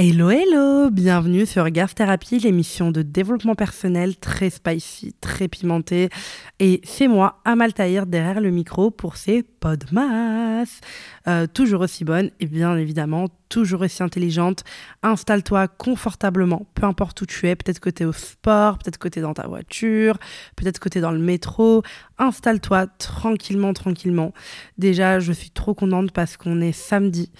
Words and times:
Hello 0.00 0.30
hello, 0.30 0.90
bienvenue 0.90 1.44
sur 1.44 1.68
Garth 1.70 1.96
Therapy, 1.96 2.38
l'émission 2.38 2.92
de 2.92 3.02
développement 3.02 3.56
personnel 3.56 4.16
très 4.16 4.48
spicy, 4.48 5.12
très 5.20 5.48
pimentée. 5.48 6.08
Et 6.60 6.80
c'est 6.84 7.08
moi, 7.08 7.40
Amal 7.44 7.72
Tahir, 7.72 8.06
derrière 8.06 8.40
le 8.40 8.52
micro 8.52 8.92
pour 8.92 9.16
ces 9.16 9.42
podmas. 9.42 10.66
Euh, 11.26 11.48
toujours 11.52 11.80
aussi 11.80 12.04
bonne 12.04 12.30
et 12.38 12.46
bien 12.46 12.76
évidemment 12.76 13.26
toujours 13.48 13.80
aussi 13.80 14.00
intelligente. 14.04 14.62
Installe-toi 15.02 15.66
confortablement, 15.66 16.68
peu 16.76 16.86
importe 16.86 17.20
où 17.22 17.26
tu 17.26 17.48
es. 17.48 17.56
Peut-être 17.56 17.80
que 17.80 17.90
tu 17.90 18.04
es 18.04 18.06
au 18.06 18.12
sport, 18.12 18.78
peut-être 18.78 18.98
que 18.98 19.08
tu 19.08 19.18
es 19.18 19.22
dans 19.22 19.34
ta 19.34 19.48
voiture, 19.48 20.16
peut-être 20.54 20.78
que 20.78 20.88
tu 20.88 20.98
es 20.98 21.00
dans 21.00 21.10
le 21.10 21.18
métro. 21.18 21.82
Installe-toi 22.18 22.86
tranquillement, 22.86 23.72
tranquillement. 23.72 24.32
Déjà, 24.76 25.18
je 25.18 25.32
suis 25.32 25.50
trop 25.50 25.74
contente 25.74 26.12
parce 26.12 26.36
qu'on 26.36 26.60
est 26.60 26.70
samedi 26.70 27.32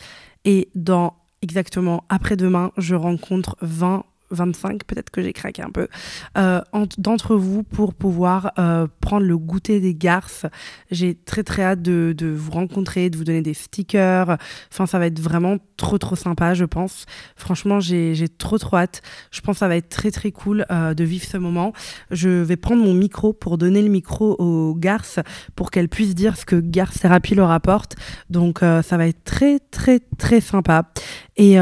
et 0.44 0.70
dans 0.74 1.14
exactement. 1.42 2.04
Après-demain, 2.08 2.72
je 2.76 2.94
rencontre 2.94 3.56
20 3.60 4.04
25, 4.30 4.84
peut-être 4.84 5.10
que 5.10 5.22
j'ai 5.22 5.32
craqué 5.32 5.62
un 5.62 5.70
peu, 5.70 5.88
euh, 6.36 6.60
d'entre 6.98 7.36
vous 7.36 7.62
pour 7.62 7.94
pouvoir 7.94 8.52
euh, 8.58 8.86
prendre 9.00 9.26
le 9.26 9.38
goûter 9.38 9.80
des 9.80 9.94
garces. 9.94 10.46
J'ai 10.90 11.14
très 11.14 11.42
très 11.42 11.62
hâte 11.62 11.82
de, 11.82 12.14
vous 12.36 12.50
rencontrer, 12.50 13.10
de 13.10 13.16
vous 13.16 13.24
donner 13.24 13.42
des 13.42 13.54
stickers. 13.54 14.36
Enfin, 14.72 14.86
ça 14.86 14.98
va 14.98 15.06
être 15.06 15.20
vraiment 15.20 15.56
trop 15.76 15.98
trop 15.98 16.16
sympa, 16.16 16.54
je 16.54 16.64
pense. 16.64 17.06
Franchement, 17.36 17.80
j'ai 17.80 18.28
trop 18.38 18.58
trop 18.58 18.76
hâte. 18.76 19.02
Je 19.30 19.40
pense 19.40 19.56
que 19.56 19.60
ça 19.60 19.68
va 19.68 19.76
être 19.76 19.88
très 19.88 20.10
très 20.10 20.32
cool 20.32 20.66
euh, 20.70 20.94
de 20.94 21.04
vivre 21.04 21.24
ce 21.24 21.36
moment. 21.36 21.72
Je 22.10 22.28
vais 22.28 22.56
prendre 22.56 22.82
mon 22.82 22.94
micro 22.94 23.32
pour 23.32 23.58
donner 23.58 23.82
le 23.82 23.88
micro 23.88 24.36
aux 24.38 24.74
garces 24.74 25.20
pour 25.56 25.70
qu'elles 25.70 25.88
puissent 25.88 26.14
dire 26.14 26.36
ce 26.36 26.44
que 26.44 26.56
Garce 26.56 26.98
Thérapie 27.00 27.34
leur 27.34 27.50
apporte. 27.50 27.96
Donc, 28.30 28.60
ça 28.60 28.96
va 28.96 29.06
être 29.06 29.24
très 29.24 29.58
très 29.58 30.00
très 30.18 30.40
sympa. 30.40 30.90
Et 31.36 31.56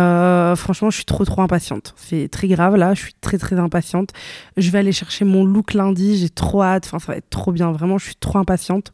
franchement, 0.56 0.90
je 0.90 0.96
suis 0.96 1.04
trop 1.04 1.24
trop 1.24 1.42
impatiente. 1.42 1.94
C'est 1.96 2.28
très 2.28 2.48
là, 2.56 2.94
je 2.94 3.02
suis 3.02 3.14
très 3.20 3.38
très 3.38 3.58
impatiente. 3.58 4.10
Je 4.56 4.70
vais 4.70 4.78
aller 4.78 4.92
chercher 4.92 5.24
mon 5.24 5.44
look 5.44 5.74
lundi, 5.74 6.18
j'ai 6.18 6.30
trop 6.30 6.62
hâte. 6.62 6.86
Enfin, 6.86 6.98
ça 6.98 7.12
va 7.12 7.18
être 7.18 7.30
trop 7.30 7.52
bien. 7.52 7.72
Vraiment, 7.72 7.98
je 7.98 8.06
suis 8.06 8.16
trop 8.16 8.38
impatiente. 8.38 8.92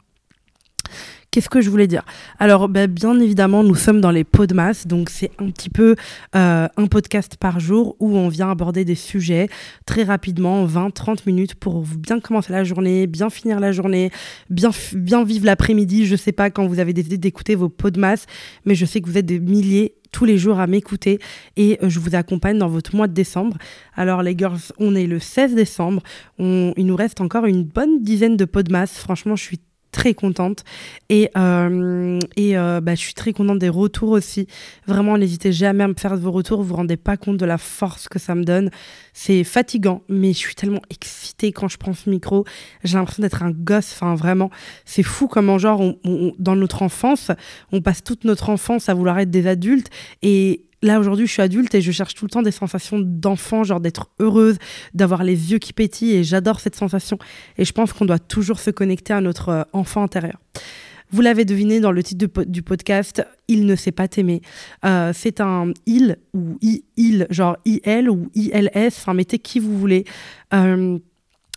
Qu'est-ce 1.32 1.48
que 1.48 1.62
je 1.62 1.70
voulais 1.70 1.86
dire? 1.86 2.02
Alors, 2.38 2.68
bah, 2.68 2.86
bien 2.86 3.18
évidemment, 3.18 3.64
nous 3.64 3.74
sommes 3.74 4.02
dans 4.02 4.10
les 4.10 4.22
pots 4.22 4.44
de 4.44 4.52
masse, 4.52 4.86
donc 4.86 5.08
c'est 5.08 5.30
un 5.38 5.48
petit 5.48 5.70
peu 5.70 5.96
euh, 6.36 6.68
un 6.76 6.86
podcast 6.88 7.38
par 7.40 7.58
jour 7.58 7.96
où 8.00 8.18
on 8.18 8.28
vient 8.28 8.50
aborder 8.50 8.84
des 8.84 8.94
sujets 8.94 9.48
très 9.86 10.02
rapidement, 10.02 10.66
20-30 10.66 11.20
minutes 11.24 11.54
pour 11.54 11.84
bien 11.84 12.20
commencer 12.20 12.52
la 12.52 12.64
journée, 12.64 13.06
bien 13.06 13.30
finir 13.30 13.60
la 13.60 13.72
journée, 13.72 14.10
bien, 14.50 14.72
bien 14.92 15.24
vivre 15.24 15.46
l'après-midi. 15.46 16.04
Je 16.04 16.16
sais 16.16 16.32
pas 16.32 16.50
quand 16.50 16.66
vous 16.66 16.80
avez 16.80 16.92
décidé 16.92 17.16
d'écouter 17.16 17.54
vos 17.54 17.70
pots 17.70 17.88
de 17.88 17.98
masse, 17.98 18.26
mais 18.66 18.74
je 18.74 18.84
sais 18.84 19.00
que 19.00 19.08
vous 19.08 19.16
êtes 19.16 19.24
des 19.24 19.40
milliers 19.40 19.94
tous 20.12 20.26
les 20.26 20.36
jours 20.36 20.60
à 20.60 20.66
m'écouter 20.66 21.18
et 21.56 21.78
euh, 21.82 21.88
je 21.88 21.98
vous 21.98 22.14
accompagne 22.14 22.58
dans 22.58 22.68
votre 22.68 22.94
mois 22.94 23.08
de 23.08 23.14
décembre. 23.14 23.56
Alors 23.96 24.22
les 24.22 24.36
girls, 24.36 24.60
on 24.76 24.94
est 24.94 25.06
le 25.06 25.18
16 25.18 25.54
décembre, 25.54 26.02
on, 26.38 26.74
il 26.76 26.84
nous 26.84 26.96
reste 26.96 27.22
encore 27.22 27.46
une 27.46 27.64
bonne 27.64 28.02
dizaine 28.02 28.36
de 28.36 28.44
pots 28.44 28.62
de 28.62 28.70
masse. 28.70 28.98
Franchement, 28.98 29.34
je 29.34 29.44
suis 29.44 29.60
très 29.92 30.14
contente 30.14 30.64
et, 31.10 31.30
euh, 31.36 32.18
et 32.36 32.56
euh, 32.56 32.80
bah, 32.80 32.94
je 32.94 33.00
suis 33.00 33.14
très 33.14 33.32
contente 33.32 33.58
des 33.58 33.68
retours 33.68 34.10
aussi. 34.10 34.48
Vraiment, 34.86 35.16
n'hésitez 35.16 35.52
jamais 35.52 35.84
à 35.84 35.88
me 35.88 35.94
faire 35.94 36.16
vos 36.16 36.32
retours, 36.32 36.62
vous 36.62 36.68
vous 36.68 36.76
rendez 36.76 36.96
pas 36.96 37.16
compte 37.16 37.36
de 37.36 37.44
la 37.44 37.58
force 37.58 38.08
que 38.08 38.18
ça 38.18 38.34
me 38.34 38.42
donne. 38.42 38.70
C'est 39.12 39.44
fatigant, 39.44 40.02
mais 40.08 40.32
je 40.32 40.38
suis 40.38 40.54
tellement 40.54 40.82
excitée 40.90 41.52
quand 41.52 41.68
je 41.68 41.76
prends 41.76 41.92
ce 41.92 42.10
micro. 42.10 42.44
J'ai 42.82 42.96
l'impression 42.96 43.22
d'être 43.22 43.42
un 43.42 43.50
gosse, 43.52 43.92
enfin 43.92 44.14
vraiment, 44.14 44.50
c'est 44.84 45.02
fou 45.02 45.28
comment 45.28 45.58
genre 45.58 45.82
dans 46.38 46.56
notre 46.56 46.82
enfance, 46.82 47.30
on 47.70 47.82
passe 47.82 48.02
toute 48.02 48.24
notre 48.24 48.50
enfance 48.50 48.88
à 48.88 48.94
vouloir 48.94 49.18
être 49.18 49.30
des 49.30 49.46
adultes 49.46 49.90
et 50.22 50.64
là 50.82 51.00
aujourd'hui 51.00 51.26
je 51.26 51.32
suis 51.32 51.42
adulte 51.42 51.74
et 51.74 51.80
je 51.80 51.92
cherche 51.92 52.14
tout 52.14 52.24
le 52.24 52.30
temps 52.30 52.42
des 52.42 52.50
sensations 52.50 52.98
d'enfant, 53.00 53.64
genre 53.64 53.80
d'être 53.80 54.10
heureuse, 54.18 54.58
d'avoir 54.94 55.24
les 55.24 55.52
yeux 55.52 55.58
qui 55.58 55.72
pétillent 55.72 56.16
et 56.16 56.24
j'adore 56.24 56.60
cette 56.60 56.76
sensation. 56.76 57.18
Et 57.58 57.64
je 57.64 57.72
pense 57.72 57.92
qu'on 57.92 58.04
doit 58.04 58.18
toujours 58.18 58.60
se 58.60 58.70
connecter 58.70 59.12
à 59.12 59.20
notre 59.20 59.48
euh, 59.48 59.62
enfant 59.72 60.02
intérieur. 60.02 60.38
Vous 61.12 61.20
l'avez 61.20 61.44
deviné 61.44 61.78
dans 61.78 61.92
le 61.92 62.02
titre 62.02 62.44
du 62.44 62.62
podcast, 62.62 63.22
Il 63.46 63.66
ne 63.66 63.76
sait 63.76 63.92
pas 63.92 64.08
t'aimer. 64.08 64.40
Euh, 64.86 65.12
c'est 65.14 65.42
un 65.42 65.72
il 65.84 66.16
ou 66.32 66.56
il, 66.62 67.26
genre 67.28 67.58
IL 67.66 68.08
ou 68.08 68.30
ILS, 68.34 68.86
enfin 68.86 69.12
mettez 69.12 69.38
qui 69.38 69.58
vous 69.58 69.78
voulez. 69.78 70.04
Euh, 70.54 70.98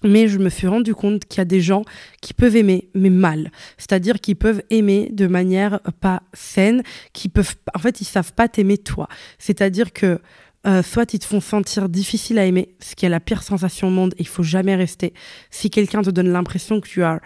mais 0.05 0.27
je 0.27 0.37
me 0.37 0.49
suis 0.49 0.67
rendu 0.67 0.95
compte 0.95 1.25
qu'il 1.25 1.39
y 1.39 1.41
a 1.41 1.45
des 1.45 1.61
gens 1.61 1.83
qui 2.21 2.33
peuvent 2.33 2.55
aimer, 2.55 2.89
mais 2.93 3.09
mal. 3.09 3.51
C'est-à-dire 3.77 4.19
qu'ils 4.21 4.35
peuvent 4.35 4.61
aimer 4.69 5.09
de 5.11 5.27
manière 5.27 5.79
pas 5.99 6.23
saine, 6.33 6.83
qui 7.13 7.27
peuvent, 7.27 7.55
en 7.73 7.79
fait, 7.79 8.01
ils 8.01 8.05
savent 8.05 8.33
pas 8.33 8.47
t'aimer 8.47 8.77
toi. 8.77 9.07
C'est-à-dire 9.39 9.91
que 9.91 10.19
euh, 10.67 10.81
soit 10.81 11.13
ils 11.13 11.19
te 11.19 11.25
font 11.25 11.41
sentir 11.41 11.89
difficile 11.89 12.39
à 12.39 12.45
aimer, 12.45 12.75
ce 12.79 12.95
qui 12.95 13.05
est 13.05 13.09
la 13.09 13.19
pire 13.19 13.43
sensation 13.43 13.89
au 13.89 13.91
monde, 13.91 14.13
et 14.17 14.21
il 14.21 14.27
faut 14.27 14.43
jamais 14.43 14.75
rester. 14.75 15.13
Si 15.51 15.69
quelqu'un 15.69 16.01
te 16.01 16.09
donne 16.09 16.31
l'impression 16.31 16.79
que 16.79 16.87
tu 16.87 17.03
as 17.03 17.19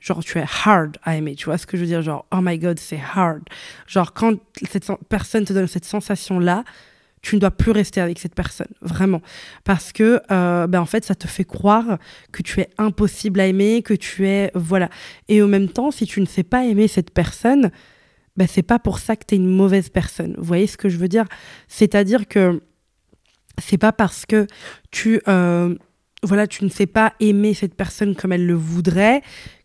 genre 0.00 0.22
tu 0.22 0.38
es 0.38 0.44
hard 0.64 0.96
à 1.02 1.16
aimer, 1.16 1.34
tu 1.34 1.46
vois 1.46 1.58
ce 1.58 1.66
que 1.66 1.76
je 1.76 1.82
veux 1.82 1.88
dire, 1.88 2.02
genre 2.02 2.26
oh 2.32 2.38
my 2.40 2.56
god 2.58 2.78
c'est 2.78 3.00
hard, 3.14 3.42
genre 3.86 4.12
quand 4.12 4.36
cette 4.70 4.86
personne 5.08 5.44
te 5.44 5.52
donne 5.52 5.66
cette 5.66 5.84
sensation 5.84 6.38
là, 6.38 6.64
tu 7.22 7.34
ne 7.34 7.40
dois 7.40 7.50
plus 7.50 7.72
rester 7.72 8.00
avec 8.00 8.18
cette 8.18 8.34
personne, 8.34 8.68
vraiment. 8.80 9.22
Parce 9.64 9.92
que, 9.92 10.20
euh, 10.30 10.66
ben 10.66 10.80
en 10.80 10.86
fait, 10.86 11.04
ça 11.04 11.14
te 11.14 11.26
fait 11.26 11.44
croire 11.44 11.98
que 12.32 12.42
tu 12.42 12.60
es 12.60 12.68
impossible 12.78 13.40
à 13.40 13.46
aimer, 13.46 13.82
que 13.82 13.94
tu 13.94 14.26
es. 14.26 14.50
Voilà. 14.54 14.88
Et 15.28 15.42
au 15.42 15.46
même 15.46 15.68
temps, 15.68 15.90
si 15.90 16.06
tu 16.06 16.20
ne 16.20 16.26
sais 16.26 16.42
pas 16.42 16.64
aimer 16.64 16.88
cette 16.88 17.10
personne, 17.12 17.70
ben 18.36 18.46
c'est 18.48 18.62
pas 18.62 18.78
pour 18.78 18.98
ça 18.98 19.16
que 19.16 19.24
tu 19.26 19.34
es 19.34 19.38
une 19.38 19.50
mauvaise 19.50 19.88
personne. 19.88 20.34
Vous 20.38 20.44
voyez 20.44 20.66
ce 20.66 20.76
que 20.76 20.88
je 20.88 20.96
veux 20.96 21.08
dire? 21.08 21.24
C'est-à-dire 21.66 22.28
que 22.28 22.62
c'est 23.58 23.78
pas 23.78 23.92
parce 23.92 24.26
que 24.26 24.46
tu. 24.90 25.20
Euh, 25.28 25.74
voilà, 26.24 26.48
tu 26.48 26.64
ne 26.64 26.68
sais 26.68 26.86
pas 26.86 27.14
aimer 27.20 27.54
cette 27.54 27.76
personne 27.76 28.16
comme 28.16 28.32
elle 28.32 28.46
le 28.46 28.54
voudrait 28.54 29.22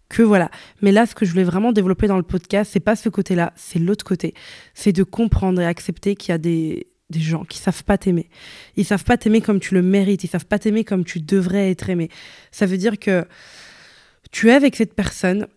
que 0.09 0.22
voilà. 0.22 0.52
Mais 0.81 0.92
là, 0.92 1.06
ce 1.06 1.16
que 1.16 1.25
je 1.25 1.31
voulais 1.31 1.44
vraiment 1.44 1.72
développer 1.72 2.08
dans 2.08 2.18
le 2.18 2.24
podcast, 2.24 2.69
c'est 2.72 2.80
pas 2.80 2.96
ce 2.96 3.09
côté-là, 3.09 3.52
c'est 3.56 3.80
l'autre 3.80 4.06
côté. 4.06 4.36
C'est 4.75 4.92
de 4.92 5.03
comprendre 5.03 5.59
et 5.59 5.66
accepter 5.66 6.16
qu'il 6.16 6.31
y 6.31 6.36
a 6.36 6.38
des, 6.38 6.88
des 7.13 7.19
gens 7.19 7.46
qui 7.46 7.59
savent 7.59 7.84
pas 7.84 7.97
t'aimer. 7.97 8.29
Ils 8.75 8.85
savent 8.85 9.03
pas 9.03 9.18
t'aimer 9.18 9.41
comme 9.41 9.59
tu 9.59 9.74
le 9.74 9.81
mérites, 9.81 10.24
ils 10.24 10.29
savent 10.29 10.46
pas 10.46 10.59
t'aimer 10.59 10.84
comme 10.84 11.06
tu 11.06 11.19
devrais 11.19 11.72
être 11.72 11.90
aimé. 11.90 12.09
Ça 12.51 12.66
veut 12.66 12.78
dire 12.78 13.00
que 13.00 13.25
tu 14.31 14.50
es 14.50 14.53
avec 14.53 14.75
cette 14.75 14.96
personne, 14.96 15.47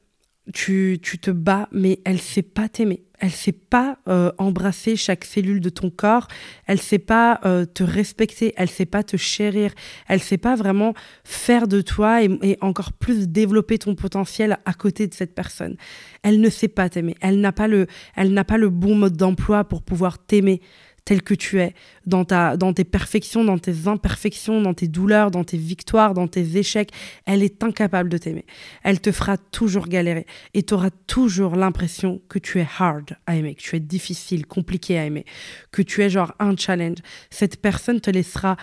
tu, 0.53 0.99
tu 1.03 1.19
te 1.19 1.31
bats, 1.31 1.69
mais 1.73 2.01
elle 2.05 2.21
sait 2.21 2.43
pas 2.43 2.69
t'aimer. 2.69 3.03
Elle 3.19 3.31
sait 3.31 3.53
pas 3.53 3.99
euh, 4.09 4.31
embrasser 4.37 4.95
chaque 4.95 5.25
cellule 5.25 5.61
de 5.61 5.71
ton 5.71 5.89
corps. 5.89 6.29
Elle 6.67 6.81
sait 6.81 6.99
pas 6.99 7.41
euh, 7.45 7.65
te 7.65 7.83
respecter. 7.83 8.53
Elle 8.57 8.69
sait 8.69 8.85
pas 8.85 9.03
te 9.03 9.17
chérir. 9.17 9.73
Elle 10.07 10.21
sait 10.21 10.37
pas 10.37 10.55
vraiment 10.55 10.93
faire 11.25 11.67
de 11.67 11.81
toi 11.81 12.23
et, 12.23 12.29
et 12.43 12.59
encore 12.61 12.93
plus 12.93 13.29
développer 13.29 13.79
ton 13.79 13.95
potentiel 13.95 14.59
à 14.67 14.75
côté 14.75 15.07
de 15.07 15.15
cette 15.15 15.35
personne. 15.35 15.77
Elle 16.23 16.41
ne 16.41 16.51
sait 16.51 16.69
pas 16.69 16.91
t'aimer. 16.91 17.15
Elle 17.23 17.41
n'a 17.41 17.53
pas 17.53 17.69
le, 17.69 17.87
elle 18.15 18.35
n'a 18.35 18.45
pas 18.45 18.59
le 18.59 18.69
bon 18.69 18.95
mode 18.95 19.17
d'emploi 19.17 19.65
pour 19.65 19.83
pouvoir 19.83 20.19
t'aimer 20.19 20.61
tel 21.07 21.23
que 21.23 21.35
tu 21.35 21.61
es, 21.61 21.73
dans, 22.05 22.25
ta, 22.25 22.57
dans 22.57 22.73
tes 22.73 22.85
perfections, 22.85 23.45
dans 23.45 23.59
tes 23.59 23.87
imperfections, 23.87 24.61
dans 24.61 24.75
tes 24.75 24.89
douleurs, 24.89 25.31
dans 25.31 25.45
tes 25.45 25.57
victoires, 25.57 26.13
dans 26.15 26.27
tes 26.27 26.59
échecs. 26.59 26.91
Elle 27.25 27.45
est 27.45 27.63
incapable 27.63 28.11
de 28.11 28.19
t'aimer. 28.19 28.45
Elle 28.83 29.01
te 29.01 29.13
fera 29.13 29.39
toujours 29.39 29.87
galérer 29.87 30.27
et 30.53 30.65
tu 30.65 30.75
auras 30.75 30.91
toujours 31.07 31.55
l'impression 31.55 32.21
que 32.29 32.41
tu 32.41 32.59
es 32.59 32.67
hard 32.79 33.17
à 33.27 33.37
aimer, 33.37 33.55
que 33.55 33.63
tu 33.63 33.77
es 33.77 33.81
difficile, 33.81 34.47
compliqué 34.47 34.99
à 34.99 35.05
aimer, 35.05 35.25
que 35.71 35.81
tu 35.81 36.03
es 36.03 36.11
genre 36.11 36.35
un 36.41 36.57
challenge. 36.57 36.99
Cette 37.31 37.63
personne 37.63 38.01
te 38.01 38.11
laissera 38.11 38.57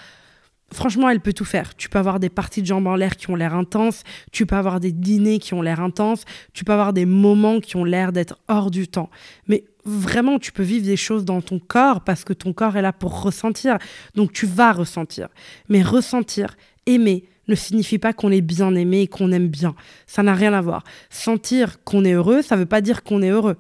franchement, 0.74 1.10
elle 1.10 1.20
peut 1.20 1.34
tout 1.34 1.46
faire. 1.46 1.76
Tu 1.76 1.90
peux 1.90 2.00
avoir 2.00 2.20
des 2.20 2.30
parties 2.30 2.62
de 2.62 2.68
jambes 2.68 2.88
en 2.88 2.96
l'air 2.96 3.16
qui 3.16 3.30
ont 3.30 3.36
l'air 3.36 3.54
intenses, 3.54 4.04
tu 4.32 4.46
peux 4.46 4.56
avoir 4.56 4.80
des 4.80 4.92
dîners 4.92 5.40
qui 5.40 5.54
ont 5.54 5.62
l'air 5.62 5.80
intenses, 5.80 6.26
tu 6.54 6.64
peux 6.64 6.74
avoir 6.74 6.94
des 6.94 7.06
moments 7.06 7.60
qui 7.60 7.76
ont 7.76 7.84
l'air 7.84 8.12
d'être 8.12 8.38
hors 8.48 8.72
du 8.72 8.88
temps. 8.88 9.10
Mais 9.48 9.64
vraiment, 9.86 10.40
tu 10.40 10.52
peux 10.52 10.64
vivre 10.64 10.86
des 10.86 10.98
choses 10.98 11.26
dans 11.26 11.42
ton 11.42 11.60
corps 11.60 12.02
parce 12.02 12.24
que 12.24 12.34
ton 12.34 12.54
corps 12.54 12.76
est 12.78 12.82
là 12.82 12.94
pour 12.94 13.22
ressentir. 13.22 13.78
Donc 14.16 14.34
tu 14.34 14.46
vas 14.46 14.72
ressentir. 14.72 15.30
Mais 15.70 15.82
ressentir, 15.82 16.56
aimer, 16.86 17.26
ne 17.48 17.56
signifie 17.56 17.98
pas 17.98 18.14
qu'on 18.14 18.32
est 18.32 18.42
bien 18.42 18.74
aimé 18.76 19.02
et 19.02 19.08
qu'on 19.08 19.32
aime 19.32 19.48
bien. 19.48 19.76
Ça 20.08 20.24
n'a 20.24 20.34
rien 20.34 20.54
à 20.54 20.62
voir. 20.62 20.84
Sentir 21.10 21.84
qu'on 21.84 22.06
est 22.06 22.14
heureux, 22.14 22.42
ça 22.42 22.56
ne 22.56 22.62
veut 22.62 22.66
pas 22.66 22.82
dire 22.82 23.04
qu'on 23.04 23.22
est 23.22 23.30
heureux 23.30 23.58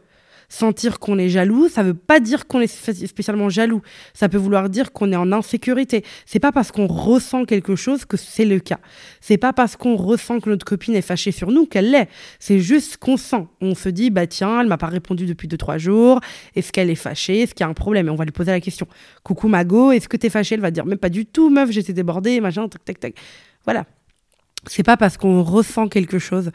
sentir 0.53 0.99
qu'on 0.99 1.17
est 1.17 1.29
jaloux, 1.29 1.67
ça 1.67 1.81
veut 1.81 1.95
pas 1.95 2.19
dire 2.19 2.45
qu'on 2.47 2.61
est 2.61 2.67
spécialement 2.67 3.49
jaloux. 3.49 3.81
Ça 4.13 4.29
peut 4.29 4.37
vouloir 4.37 4.69
dire 4.69 4.91
qu'on 4.91 5.11
est 5.11 5.15
en 5.15 5.31
insécurité. 5.31 6.03
C'est 6.25 6.39
pas 6.39 6.51
parce 6.51 6.71
qu'on 6.71 6.85
ressent 6.85 7.45
quelque 7.45 7.75
chose 7.75 8.05
que 8.05 8.17
c'est 8.17 8.45
le 8.45 8.59
cas. 8.59 8.79
C'est 9.19 9.37
pas 9.37 9.51
parce 9.51 9.75
qu'on 9.75 9.95
ressent 9.95 10.39
que 10.39 10.49
notre 10.49 10.65
copine 10.65 10.95
est 10.95 11.01
fâchée 11.01 11.31
sur 11.31 11.49
nous 11.49 11.65
qu'elle 11.65 11.89
l'est. 11.89 12.07
C'est 12.39 12.59
juste 12.59 12.97
qu'on 12.97 13.17
sent. 13.17 13.47
On 13.61 13.73
se 13.73 13.89
dit, 13.89 14.11
bah 14.11 14.27
tiens, 14.27 14.61
elle 14.61 14.67
m'a 14.67 14.77
pas 14.77 14.87
répondu 14.87 15.25
depuis 15.25 15.47
deux, 15.47 15.57
trois 15.57 15.79
jours. 15.79 16.19
Est-ce 16.55 16.71
qu'elle 16.71 16.91
est 16.91 16.95
fâchée? 16.95 17.41
Est-ce 17.41 17.55
qu'il 17.55 17.63
y 17.63 17.67
a 17.67 17.69
un 17.69 17.73
problème? 17.73 18.07
Et 18.07 18.11
on 18.11 18.15
va 18.15 18.25
lui 18.25 18.31
poser 18.31 18.51
la 18.51 18.61
question. 18.61 18.87
Coucou 19.23 19.47
Mago, 19.47 19.91
est-ce 19.91 20.07
que 20.07 20.17
t'es 20.17 20.29
fâchée? 20.29 20.55
Elle 20.55 20.61
va 20.61 20.71
dire, 20.71 20.85
mais 20.85 20.97
pas 20.97 21.09
du 21.09 21.25
tout, 21.25 21.49
meuf, 21.49 21.71
j'étais 21.71 21.93
débordée, 21.93 22.39
machin, 22.41 22.67
tac, 22.67 22.85
tac, 22.85 22.99
tac. 22.99 23.15
Voilà. 23.65 23.85
C'est 24.67 24.83
pas 24.83 24.97
parce 24.97 25.17
qu'on 25.17 25.43
ressent 25.43 25.87
quelque 25.87 26.19
chose, 26.19 26.51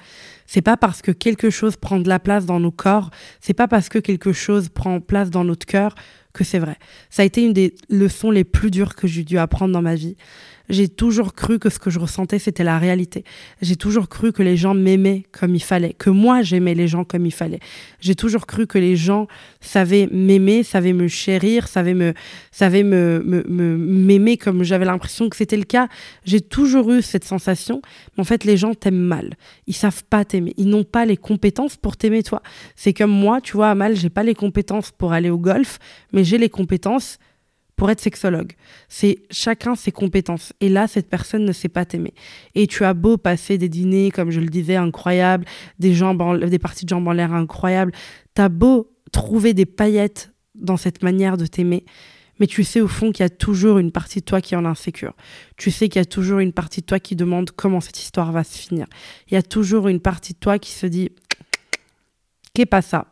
c'est 0.46 0.62
pas 0.62 0.76
parce 0.76 1.02
que 1.02 1.10
quelque 1.10 1.50
chose 1.50 1.76
prend 1.76 2.00
de 2.00 2.08
la 2.08 2.18
place 2.18 2.46
dans 2.46 2.60
nos 2.60 2.70
corps, 2.70 3.10
c'est 3.40 3.54
pas 3.54 3.68
parce 3.68 3.88
que 3.88 3.98
quelque 3.98 4.32
chose 4.32 4.68
prend 4.70 5.00
place 5.00 5.30
dans 5.30 5.44
notre 5.44 5.66
cœur 5.66 5.94
que 6.32 6.44
c'est 6.44 6.58
vrai. 6.58 6.76
Ça 7.10 7.22
a 7.22 7.24
été 7.24 7.44
une 7.44 7.52
des 7.52 7.74
leçons 7.90 8.30
les 8.30 8.44
plus 8.44 8.70
dures 8.70 8.94
que 8.94 9.06
j'ai 9.06 9.24
dû 9.24 9.38
apprendre 9.38 9.72
dans 9.72 9.82
ma 9.82 9.94
vie 9.94 10.16
j'ai 10.68 10.88
toujours 10.88 11.34
cru 11.34 11.58
que 11.58 11.70
ce 11.70 11.78
que 11.78 11.90
je 11.90 11.98
ressentais, 11.98 12.38
c'était 12.38 12.64
la 12.64 12.78
réalité. 12.78 13.24
J'ai 13.62 13.76
toujours 13.76 14.08
cru 14.08 14.32
que 14.32 14.42
les 14.42 14.56
gens 14.56 14.74
m'aimaient 14.74 15.24
comme 15.32 15.54
il 15.54 15.62
fallait, 15.62 15.94
que 15.94 16.10
moi, 16.10 16.42
j'aimais 16.42 16.74
les 16.74 16.88
gens 16.88 17.04
comme 17.04 17.26
il 17.26 17.32
fallait. 17.32 17.60
J'ai 18.00 18.14
toujours 18.14 18.46
cru 18.46 18.66
que 18.66 18.78
les 18.78 18.96
gens 18.96 19.26
savaient 19.60 20.08
m'aimer, 20.12 20.62
savaient 20.62 20.92
me 20.92 21.08
chérir, 21.08 21.68
savaient 21.68 21.94
me, 21.94 22.14
savaient 22.50 22.82
me, 22.82 23.22
m'aimer 23.48 24.36
comme 24.36 24.62
j'avais 24.62 24.84
l'impression 24.84 25.28
que 25.28 25.36
c'était 25.36 25.56
le 25.56 25.64
cas. 25.64 25.88
J'ai 26.24 26.40
toujours 26.40 26.92
eu 26.92 27.02
cette 27.02 27.24
sensation. 27.24 27.80
Mais 28.16 28.20
en 28.20 28.24
fait, 28.24 28.44
les 28.44 28.56
gens 28.56 28.74
t'aiment 28.74 28.96
mal. 28.96 29.34
Ils 29.66 29.74
savent 29.74 30.04
pas 30.04 30.24
t'aimer. 30.24 30.54
Ils 30.56 30.68
n'ont 30.68 30.84
pas 30.84 31.06
les 31.06 31.16
compétences 31.16 31.76
pour 31.76 31.96
t'aimer 31.96 32.22
toi. 32.22 32.42
C'est 32.76 32.92
comme 32.92 33.10
moi, 33.10 33.40
tu 33.40 33.52
vois, 33.54 33.74
mal, 33.74 33.96
j'ai 33.96 34.10
pas 34.10 34.22
les 34.22 34.34
compétences 34.34 34.90
pour 34.90 35.12
aller 35.12 35.30
au 35.30 35.38
golf, 35.38 35.78
mais 36.12 36.24
j'ai 36.24 36.38
les 36.38 36.50
compétences 36.50 37.18
pour 37.78 37.90
être 37.90 38.00
sexologue. 38.00 38.52
C'est 38.88 39.20
chacun 39.30 39.76
ses 39.76 39.92
compétences. 39.92 40.52
Et 40.60 40.68
là, 40.68 40.88
cette 40.88 41.08
personne 41.08 41.44
ne 41.44 41.52
sait 41.52 41.68
pas 41.68 41.84
t'aimer. 41.84 42.12
Et 42.56 42.66
tu 42.66 42.84
as 42.84 42.92
beau 42.92 43.16
passer 43.16 43.56
des 43.56 43.68
dîners, 43.68 44.10
comme 44.10 44.30
je 44.32 44.40
le 44.40 44.48
disais, 44.48 44.74
incroyables, 44.74 45.46
des, 45.78 45.94
jambes 45.94 46.44
des 46.44 46.58
parties 46.58 46.84
de 46.84 46.90
jambes 46.90 47.06
en 47.06 47.12
l'air 47.12 47.32
incroyables. 47.32 47.92
Tu 48.34 48.42
as 48.42 48.48
beau 48.48 48.90
trouver 49.12 49.54
des 49.54 49.64
paillettes 49.64 50.32
dans 50.56 50.76
cette 50.76 51.04
manière 51.04 51.36
de 51.36 51.46
t'aimer. 51.46 51.84
Mais 52.40 52.48
tu 52.48 52.64
sais 52.64 52.80
au 52.80 52.88
fond 52.88 53.12
qu'il 53.12 53.22
y 53.22 53.26
a 53.26 53.30
toujours 53.30 53.78
une 53.78 53.92
partie 53.92 54.18
de 54.18 54.24
toi 54.24 54.40
qui 54.40 54.54
est 54.54 54.56
en 54.56 54.64
insécure. 54.64 55.14
Tu 55.56 55.70
sais 55.70 55.88
qu'il 55.88 56.00
y 56.00 56.02
a 56.02 56.04
toujours 56.04 56.40
une 56.40 56.52
partie 56.52 56.80
de 56.80 56.86
toi 56.86 56.98
qui 56.98 57.14
demande 57.14 57.52
comment 57.52 57.80
cette 57.80 58.00
histoire 58.00 58.32
va 58.32 58.42
se 58.42 58.58
finir. 58.58 58.86
Il 59.30 59.34
y 59.34 59.36
a 59.36 59.42
toujours 59.42 59.86
une 59.86 60.00
partie 60.00 60.32
de 60.32 60.38
toi 60.38 60.58
qui 60.58 60.72
se 60.72 60.86
dit 60.86 61.10
qu'est 62.54 62.66
pas 62.66 62.82
ça. 62.82 63.06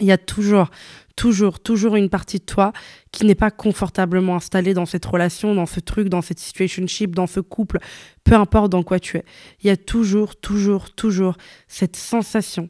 Il 0.00 0.06
y 0.06 0.12
a 0.12 0.18
toujours 0.18 0.70
toujours, 1.16 1.60
toujours 1.60 1.96
une 1.96 2.10
partie 2.10 2.38
de 2.38 2.44
toi 2.44 2.72
qui 3.10 3.24
n'est 3.24 3.34
pas 3.34 3.50
confortablement 3.50 4.36
installée 4.36 4.74
dans 4.74 4.86
cette 4.86 5.06
relation, 5.06 5.54
dans 5.54 5.66
ce 5.66 5.80
truc, 5.80 6.08
dans 6.08 6.22
cette 6.22 6.38
situationship, 6.38 7.14
dans 7.14 7.26
ce 7.26 7.40
couple, 7.40 7.78
peu 8.22 8.34
importe 8.34 8.70
dans 8.70 8.82
quoi 8.82 9.00
tu 9.00 9.16
es. 9.16 9.24
Il 9.62 9.66
y 9.66 9.70
a 9.70 9.76
toujours, 9.76 10.36
toujours, 10.36 10.94
toujours 10.94 11.36
cette 11.66 11.96
sensation, 11.96 12.68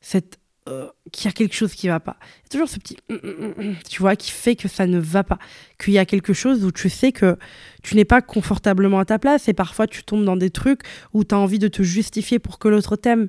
cette 0.00 0.40
euh, 0.68 0.88
qu'il 1.10 1.24
y 1.24 1.28
a 1.28 1.32
quelque 1.32 1.54
chose 1.54 1.74
qui 1.74 1.88
va 1.88 2.00
pas. 2.00 2.16
Il 2.20 2.42
y 2.42 2.46
a 2.46 2.50
toujours 2.50 2.68
ce 2.68 2.78
petit, 2.78 2.96
mm, 3.08 3.14
mm, 3.14 3.70
mm, 3.70 3.76
tu 3.88 4.02
vois, 4.02 4.14
qui 4.14 4.30
fait 4.30 4.56
que 4.56 4.68
ça 4.68 4.86
ne 4.86 4.98
va 4.98 5.24
pas. 5.24 5.38
Qu'il 5.82 5.94
y 5.94 5.98
a 5.98 6.04
quelque 6.04 6.34
chose 6.34 6.64
où 6.64 6.70
tu 6.70 6.90
sais 6.90 7.12
que 7.12 7.38
tu 7.82 7.96
n'es 7.96 8.04
pas 8.04 8.20
confortablement 8.20 8.98
à 8.98 9.06
ta 9.06 9.18
place 9.18 9.48
et 9.48 9.54
parfois 9.54 9.86
tu 9.86 10.04
tombes 10.04 10.24
dans 10.24 10.36
des 10.36 10.50
trucs 10.50 10.82
où 11.14 11.24
tu 11.24 11.34
as 11.34 11.38
envie 11.38 11.58
de 11.58 11.66
te 11.66 11.82
justifier 11.82 12.38
pour 12.38 12.58
que 12.58 12.68
l'autre 12.68 12.96
t'aime. 12.96 13.28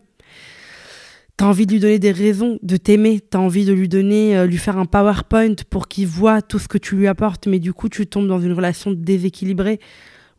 T'as 1.41 1.47
envie 1.47 1.65
de 1.65 1.71
lui 1.71 1.79
donner 1.79 1.97
des 1.97 2.11
raisons 2.11 2.59
de 2.61 2.77
t'aimer, 2.77 3.19
t'as 3.19 3.39
envie 3.39 3.65
de 3.65 3.73
lui 3.73 3.89
donner, 3.89 4.37
euh, 4.37 4.45
lui 4.45 4.59
faire 4.59 4.77
un 4.77 4.85
PowerPoint 4.85 5.55
pour 5.71 5.87
qu'il 5.87 6.05
voit 6.05 6.43
tout 6.43 6.59
ce 6.59 6.67
que 6.67 6.77
tu 6.77 6.95
lui 6.95 7.07
apportes, 7.07 7.47
mais 7.47 7.57
du 7.57 7.73
coup 7.73 7.89
tu 7.89 8.05
tombes 8.05 8.27
dans 8.27 8.39
une 8.39 8.53
relation 8.53 8.91
déséquilibrée 8.91 9.79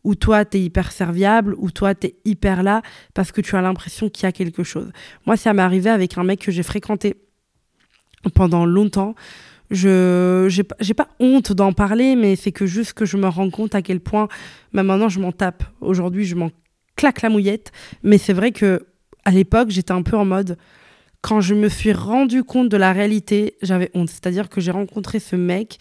où 0.05 0.15
toi 0.15 0.45
t'es 0.45 0.61
hyper 0.61 0.93
serviable, 0.93 1.55
où 1.57 1.71
toi 1.71 1.93
t'es 1.93 2.15
hyper 2.23 2.63
là 2.63 2.81
parce 3.13 3.33
que 3.33 3.41
tu 3.41 3.57
as 3.57 3.61
l'impression 3.61 4.09
qu'il 4.09 4.23
y 4.23 4.27
a 4.27 4.31
quelque 4.31 4.63
chose. 4.63 4.93
Moi 5.25 5.35
ça 5.35 5.53
m'est 5.53 5.61
arrivé 5.61 5.89
avec 5.89 6.17
un 6.17 6.23
mec 6.23 6.39
que 6.39 6.53
j'ai 6.53 6.63
fréquenté 6.63 7.17
pendant 8.33 8.65
longtemps. 8.65 9.13
Je 9.71 10.47
j'ai 10.79 10.93
pas 10.93 11.09
honte 11.19 11.51
d'en 11.51 11.73
parler, 11.73 12.15
mais 12.15 12.37
c'est 12.37 12.53
que 12.53 12.65
juste 12.65 12.93
que 12.93 13.03
je 13.03 13.17
me 13.17 13.27
rends 13.27 13.49
compte 13.49 13.75
à 13.75 13.81
quel 13.81 13.99
point, 13.99 14.29
maintenant 14.71 15.09
je 15.09 15.19
m'en 15.19 15.33
tape. 15.33 15.65
Aujourd'hui 15.81 16.23
je 16.23 16.35
m'en 16.35 16.51
claque 16.95 17.23
la 17.23 17.29
mouillette, 17.29 17.73
mais 18.03 18.17
c'est 18.17 18.31
vrai 18.31 18.53
que 18.53 18.87
à 19.25 19.31
l'époque 19.31 19.69
j'étais 19.69 19.91
un 19.91 20.01
peu 20.01 20.15
en 20.15 20.23
mode 20.23 20.57
quand 21.23 21.39
je 21.39 21.55
me 21.55 21.69
suis 21.69 21.93
rendu 21.93 22.43
compte 22.43 22.67
de 22.67 22.75
la 22.75 22.91
réalité, 22.91 23.55
j'avais 23.61 23.89
honte. 23.93 24.09
C'est-à-dire 24.09 24.49
que 24.49 24.59
j'ai 24.59 24.71
rencontré 24.71 25.19
ce 25.19 25.37
mec 25.37 25.77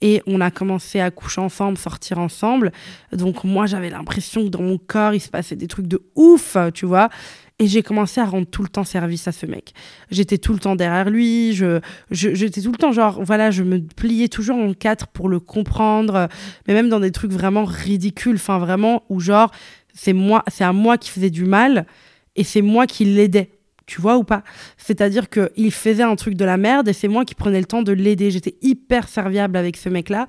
et 0.00 0.22
on 0.26 0.40
a 0.40 0.50
commencé 0.50 1.00
à 1.00 1.10
coucher 1.10 1.42
ensemble, 1.42 1.76
sortir 1.76 2.18
ensemble. 2.18 2.72
Donc 3.12 3.44
moi, 3.44 3.66
j'avais 3.66 3.90
l'impression 3.90 4.44
que 4.44 4.48
dans 4.48 4.62
mon 4.62 4.78
corps, 4.78 5.12
il 5.12 5.20
se 5.20 5.28
passait 5.28 5.54
des 5.54 5.68
trucs 5.68 5.86
de 5.86 6.00
ouf, 6.14 6.56
tu 6.72 6.86
vois. 6.86 7.10
Et 7.58 7.66
j'ai 7.66 7.82
commencé 7.82 8.22
à 8.22 8.24
rendre 8.24 8.46
tout 8.46 8.62
le 8.62 8.68
temps 8.68 8.84
service 8.84 9.28
à 9.28 9.32
ce 9.32 9.44
mec. 9.44 9.74
J'étais 10.10 10.38
tout 10.38 10.54
le 10.54 10.58
temps 10.58 10.76
derrière 10.76 11.10
lui. 11.10 11.52
Je, 11.52 11.80
j'étais 12.10 12.62
tout 12.62 12.72
le 12.72 12.78
temps 12.78 12.92
genre, 12.92 13.22
voilà, 13.22 13.50
je 13.50 13.64
me 13.64 13.80
pliais 13.80 14.28
toujours 14.28 14.56
en 14.56 14.72
quatre 14.72 15.08
pour 15.08 15.28
le 15.28 15.40
comprendre, 15.40 16.26
mais 16.66 16.72
même 16.72 16.88
dans 16.88 17.00
des 17.00 17.12
trucs 17.12 17.32
vraiment 17.32 17.66
ridicules. 17.66 18.36
Enfin, 18.36 18.58
vraiment, 18.58 19.02
où 19.10 19.20
genre, 19.20 19.50
c'est 19.92 20.14
moi, 20.14 20.42
c'est 20.48 20.64
à 20.64 20.72
moi 20.72 20.96
qui 20.96 21.10
faisais 21.10 21.30
du 21.30 21.44
mal 21.44 21.86
et 22.34 22.44
c'est 22.44 22.62
moi 22.62 22.86
qui 22.86 23.04
l'aidais 23.04 23.50
tu 23.86 24.00
vois 24.00 24.16
ou 24.16 24.24
pas 24.24 24.42
C'est-à-dire 24.76 25.28
qu'il 25.30 25.72
faisait 25.72 26.02
un 26.02 26.16
truc 26.16 26.34
de 26.34 26.44
la 26.44 26.56
merde 26.56 26.88
et 26.88 26.92
c'est 26.92 27.08
moi 27.08 27.24
qui 27.24 27.34
prenais 27.34 27.60
le 27.60 27.66
temps 27.66 27.82
de 27.82 27.92
l'aider. 27.92 28.30
J'étais 28.30 28.56
hyper 28.60 29.08
serviable 29.08 29.56
avec 29.56 29.76
ce 29.76 29.88
mec-là 29.88 30.26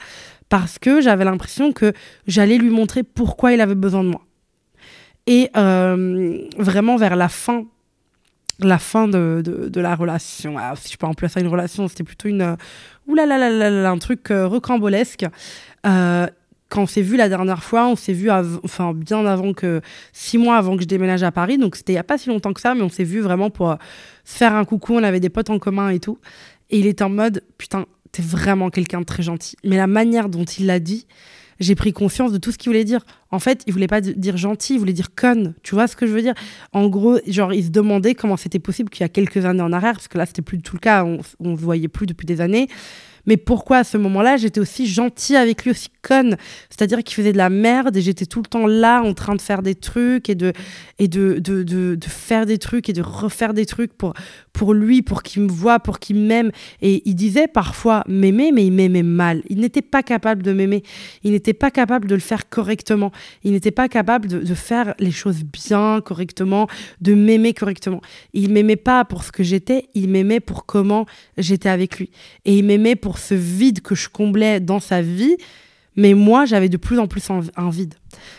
parce 0.50 0.80
que 0.80 1.01
j'avais 1.01 1.25
l'impression 1.25 1.71
que 1.74 1.94
j'allais 2.27 2.57
lui 2.57 2.69
montrer 2.69 3.04
pourquoi 3.04 3.54
il 3.54 3.62
avait 3.62 3.75
besoin 3.75 4.04
de 4.04 4.09
moi. 4.09 4.21
Et 5.25 5.50
euh, 5.57 6.39
vraiment 6.57 6.95
vers 6.95 7.18
la 7.18 7.27
fin, 7.27 7.65
la 8.59 8.80
fin 8.80 9.07
de, 9.07 9.42
de, 9.44 9.81
la 9.81 9.94
relation, 9.94 10.57
alors, 10.57 10.77
si 10.77 10.94
je 10.94 10.98
peux 10.98 11.06
employer 11.06 11.31
ça 11.31 11.42
une 11.42 11.48
relation, 11.48 11.88
c'était 11.89 12.06
plutôt 12.06 12.30
une... 12.30 12.56
oulalalala, 13.07 13.89
un 13.89 13.98
truc 13.98 14.31
euh, 14.31 14.48
recambolesque. 14.48 15.25
Euh, 15.86 16.27
quand 16.69 16.84
on 16.84 16.88
s'est 16.88 17.02
vu 17.02 17.18
la 17.18 17.30
dernière 17.30 17.64
fois, 17.64 17.88
on 17.88 17.96
s'est 17.96 18.14
vu 18.14 18.30
enfin 18.31 18.94
bien 18.94 19.25
avant 19.25 19.54
que 19.54 19.81
six 20.12 20.38
mois 20.38 20.58
avant 20.58 20.75
que 20.75 20.84
je 20.84 20.88
déménage 20.88 21.24
à 21.24 21.31
Paris, 21.31 21.58
donc 21.58 21.75
c'était 21.75 21.94
il 21.94 21.96
y 21.96 22.00
a 22.00 22.04
pas 22.04 22.18
si 22.18 22.30
longtemps 22.30 22.54
que 22.54 22.62
ça, 22.62 22.75
mais 22.75 22.81
on 22.81 22.90
s'est 22.90 23.04
vu 23.04 23.22
vraiment 23.22 23.50
pour 23.50 23.72
euh, 23.72 23.75
faire 24.25 24.54
un 24.54 24.66
coucou. 24.66 24.94
On 24.94 25.04
avait 25.04 25.19
des 25.19 25.30
potes 25.30 25.50
en 25.50 25.60
commun 25.60 25.90
et 25.90 26.00
tout, 26.00 26.19
et 26.69 26.80
il 26.80 26.88
était 26.88 27.04
en 27.04 27.10
mode 27.10 27.44
putain, 27.58 27.86
t'es 28.12 28.22
vraiment 28.22 28.69
quelqu'un 28.69 29.00
de 29.00 29.06
très 29.06 29.24
gentil. 29.24 29.56
Mais 29.64 29.78
la 29.78 29.88
manière 29.88 30.30
dont 30.30 30.44
il 30.44 30.66
l'a 30.66 30.80
dit, 30.80 31.08
j'ai 31.60 31.75
pris 31.75 31.94
conscience 31.94 32.31
de 32.31 32.38
tout 32.38 32.52
ce 32.52 32.58
qu'il 32.58 32.70
voulait 32.70 32.84
dire. 32.84 33.06
En 33.31 33.39
fait, 33.39 33.63
il 33.68 33.74
voulait 33.74 33.88
pas 33.88 34.01
dire 34.01 34.38
gentil, 34.38 34.75
il 34.75 34.79
voulait 34.79 34.94
dire 34.94 35.13
conne. 35.15 35.53
Tu 35.63 35.75
vois 35.75 35.88
ce 35.88 35.95
que 35.95 36.07
je 36.07 36.13
veux 36.13 36.21
dire? 36.21 36.33
En 36.71 36.88
gros, 36.88 37.19
genre, 37.27 37.53
il 37.53 37.63
se 37.63 37.69
demandait 37.69 38.15
comment 38.15 38.38
c'était 38.38 38.59
possible 38.59 38.89
qu'il 38.89 39.01
y 39.01 39.06
a 39.06 39.09
quelques 39.09 39.45
années 39.45 39.62
en 39.62 39.74
arrière, 39.74 39.94
parce 39.94 40.07
que 40.07 40.18
là, 40.18 40.25
c'était 40.25 40.41
plus 40.41 40.57
du 40.57 40.63
tout 40.63 40.75
le 40.75 40.79
cas, 40.79 41.03
on, 41.03 41.19
on 41.39 41.56
se 41.56 41.62
voyait 41.62 41.88
plus 41.88 42.06
depuis 42.06 42.25
des 42.25 42.41
années. 42.41 42.68
Mais 43.27 43.35
pourquoi 43.35 43.79
à 43.79 43.83
ce 43.83 43.97
moment-là, 43.97 44.38
j'étais 44.38 44.59
aussi 44.59 44.88
gentille 44.88 45.35
avec 45.35 45.63
lui, 45.63 45.71
aussi 45.71 45.89
conne? 46.01 46.38
C'est-à-dire 46.69 47.03
qu'il 47.03 47.13
faisait 47.13 47.33
de 47.33 47.38
la 47.38 47.50
merde 47.50 47.95
et 47.95 48.01
j'étais 48.01 48.25
tout 48.25 48.39
le 48.39 48.47
temps 48.47 48.65
là 48.65 49.03
en 49.03 49.13
train 49.13 49.35
de 49.35 49.41
faire 49.41 49.62
des 49.62 49.75
trucs 49.75 50.29
et 50.29 50.35
de, 50.35 50.53
et 50.97 51.09
de, 51.09 51.38
de, 51.39 51.63
de, 51.63 51.97
faire 52.07 52.45
des 52.45 52.57
trucs 52.57 52.88
et 52.89 52.94
de 52.94 53.01
refaire 53.01 53.53
des 53.53 53.65
trucs 53.65 53.94
pour, 53.94 54.13
pour 54.53 54.74
lui, 54.74 55.01
pour 55.01 55.24
qu'il 55.24 55.44
me 55.44 55.50
voit, 55.50 55.79
pour 55.79 56.00
qu'il 56.00 56.15
m'aime. 56.15 56.51
Et 56.81 57.03
il 57.06 57.15
disait 57.15 57.47
parfois 57.47 58.03
m'aimer, 58.07 58.53
mais 58.53 58.65
il 58.65 58.71
m'aimait 58.71 59.03
mal. 59.03 59.44
Il 59.50 59.59
n'était 59.59 59.81
pas 59.81 60.03
capable 60.03 60.41
de 60.41 60.53
m'aimer. 60.53 60.83
Il 61.24 61.31
n'était 61.33 61.53
pas 61.53 61.69
capable 61.69 62.07
de 62.07 62.15
le 62.15 62.21
faire 62.21 62.47
correctement. 62.47 63.12
Il 63.43 63.51
n'était 63.51 63.71
pas 63.71 63.88
capable 63.88 64.27
de, 64.27 64.53
faire 64.53 64.95
les 65.00 65.12
choses 65.12 65.43
bien, 65.43 66.01
correctement, 66.01 66.67
de 67.01 67.13
m'aimer 67.13 67.53
correctement. 67.53 68.01
Il 68.33 68.51
m'aimait 68.51 68.75
pas 68.75 69.05
pour 69.05 69.24
ce 69.24 69.31
que 69.31 69.43
j'étais, 69.43 69.89
il 69.93 70.09
m'aimait 70.09 70.39
pour 70.39 70.65
comment 70.65 71.05
j'étais 71.38 71.69
avec 71.69 72.00
lui. 72.00 72.09
Et 72.45 72.57
il 72.57 72.65
m'aimait 72.65 72.95
pour 72.95 73.17
ce 73.17 73.36
vide 73.36 73.81
que 73.81 73.95
je 73.95 74.09
comblais 74.09 74.59
dans 74.59 74.79
sa 74.79 75.01
vie, 75.01 75.38
mais 75.97 76.13
moi, 76.13 76.45
j'avais 76.45 76.69
de 76.69 76.77
plus 76.77 77.00
en 77.00 77.07
plus 77.07 77.27
un, 77.29 77.69
vide. 77.69 77.95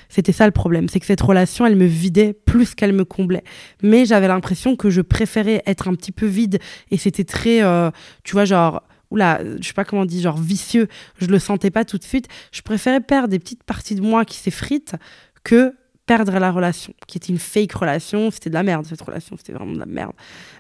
C'était 0.09 0.33
ça 0.33 0.47
le 0.47 0.53
problème, 0.53 0.89
c'est 0.89 1.01
que 1.01 1.07
cette 1.07 1.21
relation, 1.21 1.67
elle 1.67 1.77
me 1.77 1.87
vidait 1.87 2.33
plus 2.33 2.75
qu'elle 2.75 2.93
me 2.93 3.05
comblait. 3.05 3.43
Mais 3.83 4.07
j'avais 4.07 4.29
l'impression 4.29 4.77
que 4.77 4.91
je 4.91 5.01
préférais 5.01 5.63
être 5.67 5.89
un 5.89 5.95
petit 5.95 6.13
peu 6.13 6.27
vide, 6.27 6.61
et 6.93 6.97
c'était 6.97 7.25
très, 7.25 7.63
euh, 7.65 7.91
tu 8.23 8.33
vois, 8.33 8.45
genre, 8.45 8.83
oula, 9.11 9.41
je 9.61 9.67
sais 9.67 9.73
pas 9.73 9.85
comment 9.85 10.03
on 10.03 10.07
dit, 10.07 10.21
genre 10.21 10.39
vicieux. 10.39 10.89
Je 11.21 11.27
le 11.27 11.39
sentais 11.39 11.71
pas 11.71 11.85
tout 11.85 11.99
de 11.99 12.05
suite. 12.05 12.29
Je 12.53 12.63
préférais 12.63 13.01
perdre 13.01 13.29
des 13.29 13.39
petites 13.39 13.65
parties 13.65 13.95
de 13.95 14.01
moi 14.01 14.25
qui 14.25 14.37
s'effritent 14.37 14.97
que 15.45 15.75
perdre 16.07 16.39
la 16.39 16.51
relation, 16.51 16.95
qui 17.07 17.19
était 17.19 17.33
une 17.33 17.39
fake 17.39 17.73
relation. 17.73 18.31
C'était 18.31 18.51
de 18.51 18.55
la 18.55 18.63
merde, 18.63 18.87
cette 18.87 19.03
relation, 19.03 19.37
c'était 19.37 19.53
vraiment 19.53 19.73
de 19.75 19.79
la 19.79 19.87
merde. 19.87 20.13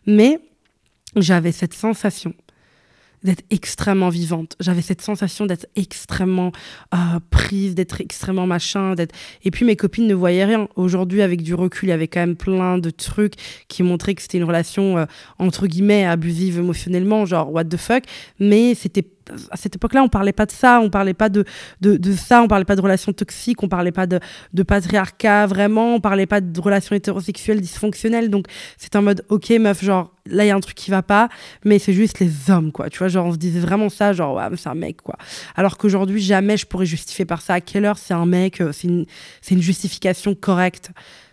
Mais 0.06 0.40
j'avais 1.16 1.52
cette 1.52 1.74
sensation 1.74 2.34
d'être 3.24 3.44
extrêmement 3.50 4.08
vivante. 4.08 4.56
J'avais 4.60 4.82
cette 4.82 5.02
sensation 5.02 5.46
d'être 5.46 5.66
extrêmement 5.76 6.52
euh, 6.94 7.18
prise, 7.30 7.74
d'être 7.74 8.00
extrêmement 8.00 8.46
machin. 8.46 8.94
d'être 8.94 9.14
Et 9.44 9.50
puis 9.50 9.64
mes 9.64 9.76
copines 9.76 10.06
ne 10.06 10.14
voyaient 10.14 10.44
rien. 10.44 10.68
Aujourd'hui, 10.76 11.22
avec 11.22 11.42
du 11.42 11.54
recul, 11.54 11.88
il 11.88 11.90
y 11.90 11.94
avait 11.94 12.08
quand 12.08 12.20
même 12.20 12.36
plein 12.36 12.78
de 12.78 12.90
trucs 12.90 13.34
qui 13.68 13.82
montraient 13.82 14.14
que 14.14 14.22
c'était 14.22 14.38
une 14.38 14.44
relation, 14.44 14.98
euh, 14.98 15.06
entre 15.38 15.66
guillemets, 15.66 16.04
abusive 16.04 16.58
émotionnellement, 16.58 17.26
genre 17.26 17.52
what 17.52 17.64
the 17.64 17.76
fuck. 17.76 18.04
Mais 18.38 18.74
c'était 18.74 19.06
à 19.50 19.56
cette 19.56 19.76
époque-là, 19.76 20.02
on 20.02 20.08
parlait 20.08 20.32
pas 20.32 20.46
de 20.46 20.50
ça, 20.50 20.80
on 20.80 20.90
parlait 20.90 21.14
pas 21.14 21.28
de, 21.28 21.44
de, 21.80 21.96
de, 21.96 22.12
ça, 22.12 22.42
on 22.42 22.48
parlait 22.48 22.64
pas 22.64 22.76
de 22.76 22.80
relations 22.80 23.12
toxiques, 23.12 23.62
on 23.62 23.68
parlait 23.68 23.92
pas 23.92 24.06
de, 24.06 24.20
de 24.52 24.62
patriarcat 24.62 25.46
vraiment, 25.46 25.94
on 25.94 26.00
parlait 26.00 26.26
pas 26.26 26.40
de 26.40 26.60
relations 26.60 26.94
hétérosexuelles 26.94 27.60
dysfonctionnelles. 27.60 28.30
Donc, 28.30 28.46
c'est 28.76 28.96
en 28.96 29.02
mode, 29.02 29.24
ok, 29.28 29.50
meuf, 29.50 29.82
genre, 29.84 30.12
là, 30.26 30.44
il 30.44 30.48
y 30.48 30.50
a 30.50 30.56
un 30.56 30.60
truc 30.60 30.76
qui 30.76 30.90
va 30.90 31.02
pas, 31.02 31.28
mais 31.64 31.78
c'est 31.78 31.92
juste 31.92 32.20
les 32.20 32.50
hommes, 32.50 32.72
quoi. 32.72 32.90
Tu 32.90 32.98
vois, 32.98 33.08
genre, 33.08 33.26
on 33.26 33.32
se 33.32 33.38
disait 33.38 33.60
vraiment 33.60 33.88
ça, 33.88 34.12
genre, 34.12 34.36
ouais, 34.36 34.56
c'est 34.56 34.68
un 34.68 34.74
mec, 34.74 35.02
quoi. 35.02 35.16
Alors 35.56 35.78
qu'aujourd'hui, 35.78 36.20
jamais 36.20 36.56
je 36.56 36.66
pourrais 36.66 36.86
justifier 36.86 37.24
par 37.24 37.40
ça. 37.40 37.54
À 37.54 37.60
quelle 37.60 37.84
heure 37.84 37.98
c'est 37.98 38.14
un 38.14 38.26
mec, 38.26 38.60
euh, 38.60 38.72
c'est 38.72 38.88
une, 38.88 39.06
une 39.50 39.62
justification 39.62 40.34
correcte? 40.34 40.90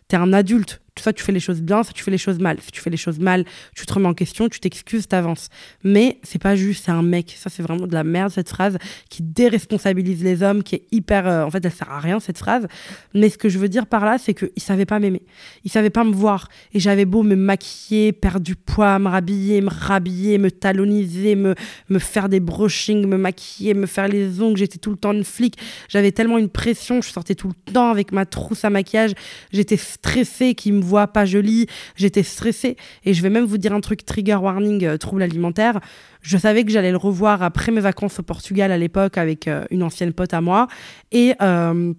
T'es 0.07 0.17
un 0.17 0.33
adulte, 0.33 0.81
soit 1.01 1.13
tu 1.13 1.23
fais 1.23 1.31
les 1.31 1.39
choses 1.39 1.61
bien, 1.61 1.83
soit 1.83 1.93
tu 1.93 2.03
fais 2.03 2.11
les 2.11 2.17
choses 2.17 2.39
mal. 2.39 2.57
Si 2.61 2.71
tu 2.71 2.81
fais 2.81 2.89
les 2.89 2.97
choses 2.97 3.19
mal, 3.19 3.45
tu 3.75 3.85
te 3.85 3.93
remets 3.93 4.07
en 4.07 4.13
question, 4.13 4.47
tu 4.49 4.59
t'excuses, 4.59 5.07
t'avances. 5.07 5.49
Mais 5.83 6.19
c'est 6.23 6.41
pas 6.41 6.55
juste, 6.55 6.85
c'est 6.85 6.91
un 6.91 7.03
mec. 7.03 7.35
Ça, 7.37 7.49
c'est 7.49 7.61
vraiment 7.61 7.87
de 7.87 7.93
la 7.93 8.03
merde, 8.03 8.31
cette 8.31 8.49
phrase, 8.49 8.77
qui 9.09 9.21
déresponsabilise 9.21 10.23
les 10.23 10.41
hommes, 10.41 10.63
qui 10.63 10.75
est 10.75 10.83
hyper. 10.91 11.27
Euh, 11.27 11.43
en 11.43 11.51
fait, 11.51 11.63
elle 11.63 11.71
sert 11.71 11.91
à 11.91 11.99
rien, 11.99 12.19
cette 12.19 12.37
phrase. 12.37 12.67
Mais 13.13 13.29
ce 13.29 13.37
que 13.37 13.49
je 13.49 13.59
veux 13.59 13.69
dire 13.69 13.87
par 13.87 14.05
là, 14.05 14.17
c'est 14.17 14.33
qu'il 14.33 14.49
savait 14.61 14.85
pas 14.85 14.99
m'aimer. 14.99 15.23
Il 15.63 15.71
savait 15.71 15.89
pas 15.89 16.03
me 16.03 16.13
voir. 16.13 16.47
Et 16.73 16.79
j'avais 16.79 17.05
beau 17.05 17.23
me 17.23 17.35
maquiller, 17.35 18.13
perdre 18.13 18.39
du 18.41 18.55
poids, 18.55 18.97
me 18.99 19.09
rhabiller, 19.09 19.61
me 19.61 19.69
rhabiller, 19.69 20.37
me 20.37 20.49
taloniser, 20.49 21.35
me, 21.35 21.55
me 21.89 21.99
faire 21.99 22.29
des 22.29 22.39
brushings, 22.39 23.05
me 23.05 23.17
maquiller, 23.17 23.73
me 23.73 23.85
faire 23.85 24.07
les 24.07 24.41
ongles. 24.41 24.57
J'étais 24.57 24.79
tout 24.79 24.91
le 24.91 24.97
temps 24.97 25.11
une 25.11 25.25
flic. 25.25 25.57
J'avais 25.89 26.11
tellement 26.11 26.37
une 26.37 26.49
pression, 26.49 27.01
je 27.01 27.09
sortais 27.09 27.35
tout 27.35 27.49
le 27.49 27.73
temps 27.73 27.89
avec 27.89 28.11
ma 28.11 28.25
trousse 28.25 28.63
à 28.63 28.69
maquillage. 28.69 29.11
J'étais 29.51 29.77
stressée 29.77 30.55
qu'il 30.55 30.73
me 30.73 30.84
voit 30.85 31.07
pas 31.07 31.25
jolie. 31.25 31.67
J'étais 31.95 32.23
stressée. 32.23 32.77
Et 33.03 33.13
je 33.13 33.21
vais 33.21 33.29
même 33.29 33.45
vous 33.45 33.57
dire 33.57 33.73
un 33.73 33.81
truc 33.81 34.05
trigger 34.05 34.35
warning, 34.35 34.85
euh, 34.85 34.97
trouble 34.97 35.23
alimentaire. 35.23 35.79
Je 36.21 36.37
savais 36.37 36.63
que 36.63 36.71
j'allais 36.71 36.91
le 36.91 36.97
revoir 36.97 37.43
après 37.43 37.71
mes 37.71 37.81
vacances 37.81 38.19
au 38.19 38.23
Portugal 38.23 38.71
à 38.71 38.77
l'époque 38.77 39.17
avec 39.17 39.47
euh, 39.47 39.65
une 39.71 39.83
ancienne 39.83 40.13
pote 40.13 40.33
à 40.33 40.41
moi. 40.41 40.67
Et, 41.11 41.33
euh, 41.41 41.93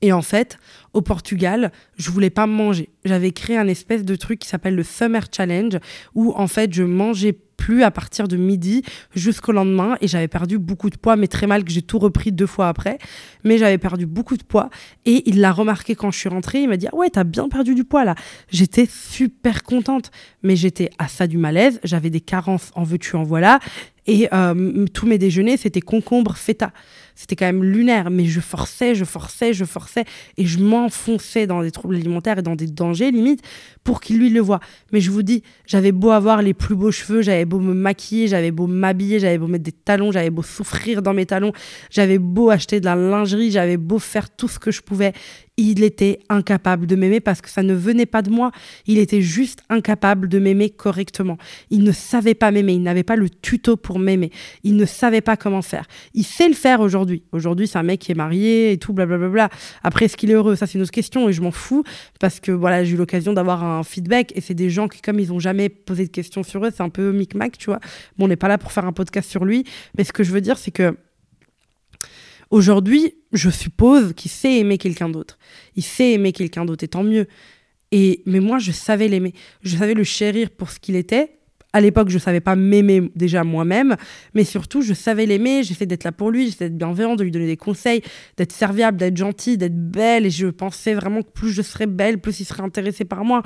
et 0.00 0.12
en 0.12 0.22
fait, 0.22 0.58
au 0.92 1.00
Portugal, 1.00 1.72
je 1.96 2.10
voulais 2.10 2.30
pas 2.30 2.46
manger. 2.46 2.90
J'avais 3.04 3.32
créé 3.32 3.56
un 3.56 3.68
espèce 3.68 4.04
de 4.04 4.16
truc 4.16 4.38
qui 4.38 4.48
s'appelle 4.48 4.74
le 4.74 4.84
Summer 4.84 5.24
Challenge 5.34 5.78
où 6.14 6.32
en 6.36 6.46
fait 6.46 6.72
je 6.72 6.84
mangeais 6.84 7.36
plus 7.62 7.84
à 7.84 7.92
partir 7.92 8.26
de 8.26 8.36
midi 8.36 8.82
jusqu'au 9.14 9.52
lendemain 9.52 9.96
et 10.00 10.08
j'avais 10.08 10.26
perdu 10.26 10.58
beaucoup 10.58 10.90
de 10.90 10.96
poids, 10.96 11.14
mais 11.14 11.28
très 11.28 11.46
mal 11.46 11.62
que 11.62 11.70
j'ai 11.70 11.82
tout 11.82 12.00
repris 12.00 12.32
deux 12.32 12.46
fois 12.46 12.66
après. 12.66 12.98
Mais 13.44 13.56
j'avais 13.56 13.78
perdu 13.78 14.04
beaucoup 14.04 14.36
de 14.36 14.42
poids 14.42 14.68
et 15.04 15.22
il 15.30 15.40
l'a 15.40 15.52
remarqué 15.52 15.94
quand 15.94 16.10
je 16.10 16.18
suis 16.18 16.28
rentrée. 16.28 16.62
Il 16.62 16.68
m'a 16.68 16.76
dit 16.76 16.88
ah 16.92 16.96
ouais 16.96 17.08
t'as 17.08 17.22
bien 17.22 17.48
perdu 17.48 17.76
du 17.76 17.84
poids 17.84 18.04
là. 18.04 18.16
J'étais 18.50 18.88
super 18.90 19.62
contente, 19.62 20.10
mais 20.42 20.56
j'étais 20.56 20.90
à 20.98 21.06
ça 21.06 21.28
du 21.28 21.38
malaise. 21.38 21.78
J'avais 21.84 22.10
des 22.10 22.20
carences 22.20 22.72
en 22.74 22.82
veux-tu 22.82 23.14
en 23.14 23.22
voilà 23.22 23.60
et 24.06 24.28
euh, 24.32 24.86
tous 24.92 25.06
mes 25.06 25.18
déjeuners 25.18 25.56
c'était 25.56 25.80
concombre 25.80 26.36
feta. 26.36 26.72
C'était 27.14 27.36
quand 27.36 27.46
même 27.46 27.62
lunaire, 27.62 28.10
mais 28.10 28.24
je 28.24 28.40
forçais, 28.40 28.94
je 28.94 29.04
forçais, 29.04 29.52
je 29.52 29.64
forçais 29.64 30.04
et 30.36 30.46
je 30.46 30.58
m'enfonçais 30.58 31.46
dans 31.46 31.62
des 31.62 31.70
troubles 31.70 31.94
alimentaires 31.94 32.38
et 32.38 32.42
dans 32.42 32.56
des 32.56 32.66
dangers 32.66 32.91
limite 32.92 33.42
pour 33.84 34.00
qu'il 34.00 34.18
lui 34.18 34.30
le 34.30 34.40
voie. 34.40 34.60
Mais 34.92 35.00
je 35.00 35.10
vous 35.10 35.22
dis, 35.22 35.42
j'avais 35.66 35.92
beau 35.92 36.10
avoir 36.10 36.42
les 36.42 36.54
plus 36.54 36.74
beaux 36.74 36.90
cheveux, 36.90 37.22
j'avais 37.22 37.44
beau 37.44 37.58
me 37.58 37.74
maquiller, 37.74 38.28
j'avais 38.28 38.50
beau 38.50 38.66
m'habiller, 38.66 39.18
j'avais 39.18 39.38
beau 39.38 39.46
mettre 39.46 39.64
des 39.64 39.72
talons, 39.72 40.12
j'avais 40.12 40.30
beau 40.30 40.42
souffrir 40.42 41.02
dans 41.02 41.14
mes 41.14 41.26
talons, 41.26 41.52
j'avais 41.90 42.18
beau 42.18 42.50
acheter 42.50 42.80
de 42.80 42.84
la 42.84 42.94
lingerie, 42.94 43.50
j'avais 43.50 43.76
beau 43.76 43.98
faire 43.98 44.30
tout 44.30 44.48
ce 44.48 44.58
que 44.58 44.70
je 44.70 44.82
pouvais 44.82 45.12
il 45.62 45.82
était 45.82 46.18
incapable 46.28 46.86
de 46.86 46.96
m'aimer 46.96 47.20
parce 47.20 47.40
que 47.40 47.48
ça 47.48 47.62
ne 47.62 47.74
venait 47.74 48.06
pas 48.06 48.22
de 48.22 48.30
moi. 48.30 48.50
Il 48.86 48.98
était 48.98 49.22
juste 49.22 49.62
incapable 49.68 50.28
de 50.28 50.38
m'aimer 50.38 50.70
correctement. 50.70 51.38
Il 51.70 51.84
ne 51.84 51.92
savait 51.92 52.34
pas 52.34 52.50
m'aimer. 52.50 52.74
Il 52.74 52.82
n'avait 52.82 53.02
pas 53.02 53.16
le 53.16 53.28
tuto 53.28 53.76
pour 53.76 53.98
m'aimer. 53.98 54.30
Il 54.64 54.76
ne 54.76 54.84
savait 54.84 55.20
pas 55.20 55.36
comment 55.36 55.62
faire. 55.62 55.86
Il 56.14 56.24
sait 56.24 56.48
le 56.48 56.54
faire 56.54 56.80
aujourd'hui. 56.80 57.22
Aujourd'hui, 57.32 57.66
c'est 57.66 57.78
un 57.78 57.82
mec 57.82 58.00
qui 58.00 58.12
est 58.12 58.16
marié 58.16 58.72
et 58.72 58.78
tout, 58.78 58.92
blablabla. 58.92 59.48
Après, 59.82 60.06
est-ce 60.06 60.16
qu'il 60.16 60.30
est 60.30 60.34
heureux? 60.34 60.56
Ça, 60.56 60.66
c'est 60.66 60.74
une 60.74 60.82
autre 60.82 60.90
question 60.90 61.28
et 61.28 61.32
je 61.32 61.40
m'en 61.40 61.50
fous 61.50 61.84
parce 62.20 62.40
que 62.40 62.52
voilà, 62.52 62.84
j'ai 62.84 62.94
eu 62.94 62.96
l'occasion 62.96 63.32
d'avoir 63.32 63.64
un 63.64 63.82
feedback 63.82 64.32
et 64.34 64.40
c'est 64.40 64.54
des 64.54 64.70
gens 64.70 64.88
qui, 64.88 65.00
comme 65.00 65.20
ils 65.20 65.28
n'ont 65.28 65.38
jamais 65.38 65.68
posé 65.68 66.06
de 66.06 66.10
questions 66.10 66.42
sur 66.42 66.64
eux, 66.64 66.70
c'est 66.74 66.82
un 66.82 66.88
peu 66.88 67.12
micmac, 67.12 67.58
tu 67.58 67.66
vois. 67.66 67.80
Bon, 68.18 68.24
on 68.24 68.28
n'est 68.28 68.36
pas 68.36 68.48
là 68.48 68.58
pour 68.58 68.72
faire 68.72 68.84
un 68.84 68.92
podcast 68.92 69.30
sur 69.30 69.44
lui, 69.44 69.64
mais 69.96 70.04
ce 70.04 70.12
que 70.12 70.24
je 70.24 70.32
veux 70.32 70.40
dire, 70.40 70.58
c'est 70.58 70.70
que 70.70 70.96
Aujourd'hui, 72.52 73.14
je 73.32 73.48
suppose 73.48 74.12
qu'il 74.12 74.30
sait 74.30 74.58
aimer 74.58 74.76
quelqu'un 74.76 75.08
d'autre. 75.08 75.38
Il 75.74 75.82
sait 75.82 76.12
aimer 76.12 76.32
quelqu'un 76.32 76.66
d'autre, 76.66 76.84
et 76.84 76.88
tant 76.88 77.02
mieux. 77.02 77.26
Et, 77.92 78.22
mais 78.26 78.40
moi, 78.40 78.58
je 78.58 78.72
savais 78.72 79.08
l'aimer. 79.08 79.32
Je 79.62 79.74
savais 79.74 79.94
le 79.94 80.04
chérir 80.04 80.50
pour 80.50 80.68
ce 80.68 80.78
qu'il 80.78 80.94
était. 80.94 81.30
À 81.72 81.80
l'époque, 81.80 82.10
je 82.10 82.18
savais 82.18 82.40
pas 82.40 82.54
m'aimer 82.54 83.10
déjà 83.16 83.42
moi-même, 83.42 83.96
mais 84.34 84.44
surtout, 84.44 84.82
je 84.82 84.92
savais 84.92 85.24
l'aimer. 85.24 85.62
J'essayais 85.62 85.86
d'être 85.86 86.04
là 86.04 86.12
pour 86.12 86.30
lui, 86.30 86.44
j'essayais 86.44 86.68
d'être 86.68 86.76
bienveillante, 86.76 87.20
de 87.20 87.24
lui 87.24 87.30
donner 87.30 87.46
des 87.46 87.56
conseils, 87.56 88.02
d'être 88.36 88.52
serviable, 88.52 88.98
d'être 88.98 89.16
gentille, 89.16 89.56
d'être 89.56 89.90
belle. 89.90 90.26
Et 90.26 90.30
je 90.30 90.48
pensais 90.48 90.92
vraiment 90.92 91.22
que 91.22 91.30
plus 91.30 91.52
je 91.52 91.62
serais 91.62 91.86
belle, 91.86 92.20
plus 92.20 92.38
il 92.40 92.44
serait 92.44 92.62
intéressé 92.62 93.06
par 93.06 93.24
moi. 93.24 93.42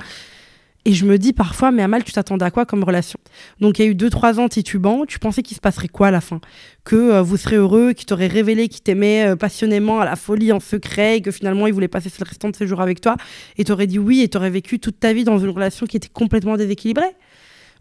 Et 0.87 0.93
je 0.93 1.03
me 1.03 1.17
dis 1.17 1.33
parfois, 1.33 1.71
mais 1.71 1.83
Amal, 1.83 2.05
tu 2.05 2.13
t'attendais 2.13 2.45
à 2.45 2.49
quoi 2.49 2.65
comme 2.65 2.81
relation? 2.85 3.19
Donc 3.59 3.77
il 3.77 3.83
y 3.83 3.85
a 3.89 3.91
eu 3.91 3.93
deux, 3.93 4.09
trois 4.09 4.39
ans 4.39 4.47
titubant, 4.47 5.05
tu 5.05 5.19
pensais 5.19 5.43
qu'il 5.43 5.53
se 5.53 5.59
passerait 5.59 5.89
quoi 5.89 6.07
à 6.07 6.11
la 6.11 6.21
fin? 6.21 6.39
Que 6.85 6.95
euh, 6.95 7.21
vous 7.21 7.35
serez 7.35 7.57
heureux, 7.57 7.91
qu'il 7.91 8.05
t'aurait 8.05 8.27
révélé 8.27 8.69
qu'il 8.69 8.83
t'aimait 8.83 9.27
euh, 9.27 9.35
passionnément, 9.35 9.99
à 9.99 10.05
la 10.05 10.15
folie, 10.15 10.53
en 10.53 10.61
secret, 10.61 11.17
et 11.17 11.21
que 11.21 11.29
finalement 11.29 11.67
il 11.67 11.73
voulait 11.73 11.89
passer 11.89 12.09
le 12.17 12.23
restant 12.23 12.49
de 12.49 12.55
ses 12.55 12.67
jours 12.67 12.79
avec 12.79 13.01
toi, 13.01 13.17
et 13.57 13.65
t'aurais 13.65 13.85
dit 13.85 13.99
oui, 13.99 14.21
et 14.21 14.29
t'aurais 14.29 14.49
vécu 14.49 14.79
toute 14.79 14.97
ta 14.97 15.11
vie 15.11 15.25
dans 15.25 15.37
une 15.39 15.49
relation 15.49 15.85
qui 15.87 15.97
était 15.97 16.07
complètement 16.07 16.55
déséquilibrée? 16.55 17.17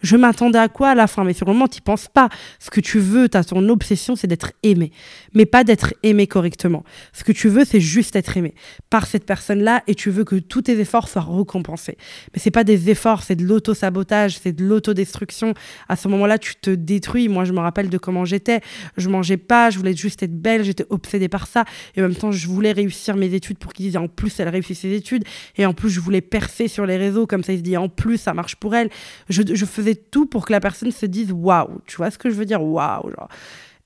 Je 0.03 0.17
m'attendais 0.17 0.59
à 0.59 0.69
quoi 0.69 0.91
à 0.91 0.95
la 0.95 1.07
fin? 1.07 1.25
Mais 1.25 1.33
sur 1.33 1.47
le 1.47 1.53
moment, 1.53 1.69
tu 1.69 1.81
penses 1.81 2.09
pas. 2.09 2.29
Ce 2.59 2.71
que 2.71 2.81
tu 2.81 2.99
veux, 2.99 3.29
as 3.35 3.45
ton 3.45 3.69
obsession, 3.69 4.17
c'est 4.17 4.27
d'être 4.27 4.53
aimé. 4.63 4.93
Mais 5.35 5.47
pas 5.47 5.65
d'être 5.65 5.95
aimé 6.03 6.27
correctement. 6.27 6.85
Ce 7.13 7.25
que 7.25 7.33
tu 7.33 7.49
veux, 7.49 7.65
c'est 7.65 7.81
juste 7.81 8.17
être 8.17 8.37
aimé 8.37 8.55
par 8.91 9.07
cette 9.07 9.25
personne-là 9.25 9.83
et 9.87 9.95
tu 9.95 10.11
veux 10.11 10.25
que 10.25 10.37
tous 10.37 10.63
tes 10.63 10.79
efforts 10.79 11.09
soient 11.09 11.27
récompensés. 11.29 11.97
Mais 12.33 12.41
c'est 12.41 12.51
pas 12.51 12.65
des 12.65 12.91
efforts, 12.91 13.23
c'est 13.23 13.37
de 13.37 13.45
l'auto-sabotage, 13.45 14.39
c'est 14.39 14.53
de 14.53 14.65
l'autodestruction. 14.65 15.55
À 15.89 15.97
ce 15.97 16.09
moment-là, 16.09 16.39
tu 16.39 16.57
te 16.57 16.71
détruis. 16.71 17.29
Moi, 17.29 17.45
je 17.45 17.53
me 17.53 17.61
rappelle 17.61 17.89
de 17.89 17.99
comment 17.99 18.25
j'étais. 18.25 18.61
Je 18.97 19.09
mangeais 19.09 19.37
pas, 19.37 19.71
je 19.71 19.79
voulais 19.79 19.97
juste 19.97 20.23
être 20.23 20.41
belle, 20.41 20.65
j'étais 20.65 20.87
obsédée 20.91 21.29
par 21.29 21.47
ça. 21.47 21.65
Et 21.97 22.01
en 22.01 22.05
même 22.05 22.15
temps, 22.15 22.33
je 22.33 22.47
voulais 22.47 22.73
réussir 22.73 23.17
mes 23.17 23.35
études 23.35 23.59
pour 23.59 23.73
qu'ils 23.73 23.87
disent 23.87 23.97
en 23.97 24.09
plus, 24.09 24.39
elle 24.41 24.49
réussit 24.49 24.77
ses 24.77 24.93
études. 24.93 25.25
Et 25.57 25.67
en 25.67 25.75
plus, 25.75 25.91
je 25.91 26.01
voulais 26.01 26.21
percer 26.21 26.69
sur 26.69 26.87
les 26.87 26.97
réseaux, 26.97 27.27
comme 27.27 27.43
ça, 27.43 27.53
ils 27.53 27.59
se 27.59 27.63
disent 27.63 27.77
en 27.77 27.89
plus, 27.89 28.19
ça 28.19 28.35
marche 28.35 28.57
pour 28.57 28.75
elle. 28.75 28.91
Je 29.29 29.65
faisais 29.65 29.96
tout 29.97 30.27
pour 30.27 30.47
que 30.47 30.53
la 30.53 30.61
personne 30.61 30.91
se 30.91 31.07
dise 31.07 31.33
waouh. 31.33 31.81
Tu 31.87 31.97
vois 31.97 32.11
ce 32.11 32.19
que 32.19 32.31
je 32.31 32.35
veux 32.35 32.45
dire 32.45 32.63
Waouh. 32.63 33.11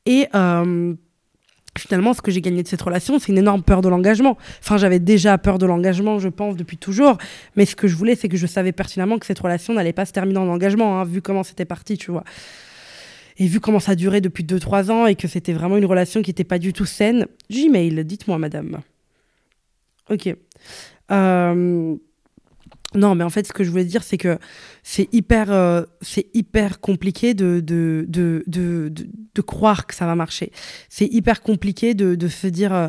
Et 0.06 0.26
euh, 0.34 0.94
finalement, 1.78 2.14
ce 2.14 2.22
que 2.22 2.30
j'ai 2.30 2.40
gagné 2.40 2.62
de 2.62 2.68
cette 2.68 2.82
relation, 2.82 3.18
c'est 3.18 3.32
une 3.32 3.38
énorme 3.38 3.62
peur 3.62 3.80
de 3.80 3.88
l'engagement. 3.88 4.36
Enfin, 4.60 4.76
j'avais 4.76 4.98
déjà 4.98 5.38
peur 5.38 5.58
de 5.58 5.66
l'engagement, 5.66 6.18
je 6.18 6.28
pense, 6.28 6.56
depuis 6.56 6.76
toujours. 6.76 7.18
Mais 7.56 7.66
ce 7.66 7.76
que 7.76 7.88
je 7.88 7.96
voulais, 7.96 8.14
c'est 8.14 8.28
que 8.28 8.36
je 8.36 8.46
savais 8.46 8.72
pertinemment 8.72 9.18
que 9.18 9.26
cette 9.26 9.38
relation 9.38 9.74
n'allait 9.74 9.92
pas 9.92 10.06
se 10.06 10.12
terminer 10.12 10.38
en 10.38 10.48
engagement, 10.48 11.00
hein, 11.00 11.04
vu 11.04 11.22
comment 11.22 11.42
c'était 11.42 11.64
parti, 11.64 11.96
tu 11.96 12.10
vois. 12.10 12.24
Et 13.38 13.46
vu 13.46 13.60
comment 13.60 13.80
ça 13.80 13.94
durait 13.94 14.20
depuis 14.20 14.44
2-3 14.44 14.90
ans 14.90 15.06
et 15.06 15.14
que 15.14 15.28
c'était 15.28 15.52
vraiment 15.52 15.76
une 15.76 15.86
relation 15.86 16.20
qui 16.22 16.30
n'était 16.30 16.44
pas 16.44 16.58
du 16.58 16.72
tout 16.72 16.84
saine, 16.84 17.26
Gmail, 17.50 18.04
dites-moi, 18.04 18.36
madame. 18.38 18.80
Ok. 20.10 20.34
Euh, 21.10 21.96
non, 22.94 23.14
mais 23.14 23.24
en 23.24 23.30
fait, 23.30 23.46
ce 23.46 23.52
que 23.52 23.62
je 23.62 23.70
voulais 23.70 23.84
dire, 23.84 24.02
c'est 24.02 24.18
que 24.18 24.38
c'est 24.82 25.08
hyper, 25.12 25.52
euh, 25.52 25.82
c'est 26.00 26.26
hyper 26.34 26.80
compliqué 26.80 27.34
de 27.34 27.60
de, 27.60 28.04
de, 28.08 28.42
de, 28.46 28.92
de, 29.34 29.42
croire 29.42 29.86
que 29.86 29.94
ça 29.94 30.06
va 30.06 30.16
marcher. 30.16 30.50
C'est 30.88 31.06
hyper 31.06 31.42
compliqué 31.42 31.94
de, 31.94 32.28
se 32.28 32.48
dire, 32.48 32.74
euh, 32.74 32.88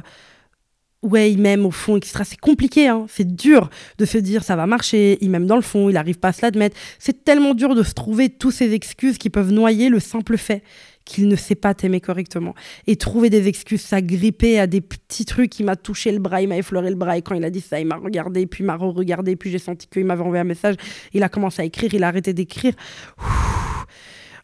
ouais, 1.03 1.31
il 1.31 1.39
m'aime 1.39 1.65
au 1.67 1.71
fond, 1.71 1.97
etc. 1.97 2.23
C'est 2.25 2.39
compliqué, 2.39 2.87
hein. 2.87 3.05
c'est 3.09 3.35
dur 3.35 3.69
de 3.99 4.05
se 4.05 4.17
dire, 4.17 4.43
ça 4.43 4.55
va 4.55 4.65
marcher, 4.65 5.19
il 5.21 5.29
m'aime 5.29 5.45
dans 5.45 5.55
le 5.55 5.61
fond, 5.61 5.89
il 5.89 5.93
n'arrive 5.93 6.17
pas 6.17 6.29
à 6.29 6.33
se 6.33 6.41
l'admettre. 6.41 6.75
C'est 6.97 7.23
tellement 7.23 7.53
dur 7.53 7.75
de 7.75 7.83
se 7.83 7.93
trouver 7.93 8.29
toutes 8.29 8.53
ces 8.53 8.73
excuses 8.73 9.19
qui 9.19 9.29
peuvent 9.29 9.51
noyer 9.51 9.89
le 9.89 9.99
simple 9.99 10.37
fait 10.37 10.63
qu'il 11.05 11.27
ne 11.27 11.35
sait 11.35 11.55
pas 11.55 11.73
t'aimer 11.73 12.01
correctement. 12.01 12.53
Et 12.87 12.95
trouver 12.95 13.29
des 13.29 13.47
excuses, 13.47 13.81
s'agripper 13.81 14.59
à 14.59 14.67
des 14.67 14.81
petits 14.81 15.25
trucs, 15.25 15.59
il 15.59 15.65
m'a 15.65 15.75
touché 15.75 16.11
le 16.11 16.19
bras, 16.19 16.41
il 16.41 16.47
m'a 16.47 16.57
effleuré 16.57 16.89
le 16.89 16.95
bras, 16.95 17.17
et 17.17 17.21
quand 17.21 17.35
il 17.35 17.43
a 17.43 17.49
dit 17.49 17.61
ça, 17.61 17.79
il 17.79 17.87
m'a 17.87 17.97
regardé, 17.97 18.45
puis 18.45 18.63
il 18.63 18.67
m'a 18.67 18.75
re-regardé, 18.75 19.35
puis 19.35 19.51
j'ai 19.51 19.59
senti 19.59 19.87
qu'il 19.87 20.05
m'avait 20.05 20.23
envoyé 20.23 20.41
un 20.41 20.45
message, 20.45 20.75
il 21.13 21.23
a 21.23 21.29
commencé 21.29 21.61
à 21.61 21.65
écrire, 21.65 21.93
il 21.93 22.03
a 22.03 22.07
arrêté 22.07 22.33
d'écrire. 22.33 22.73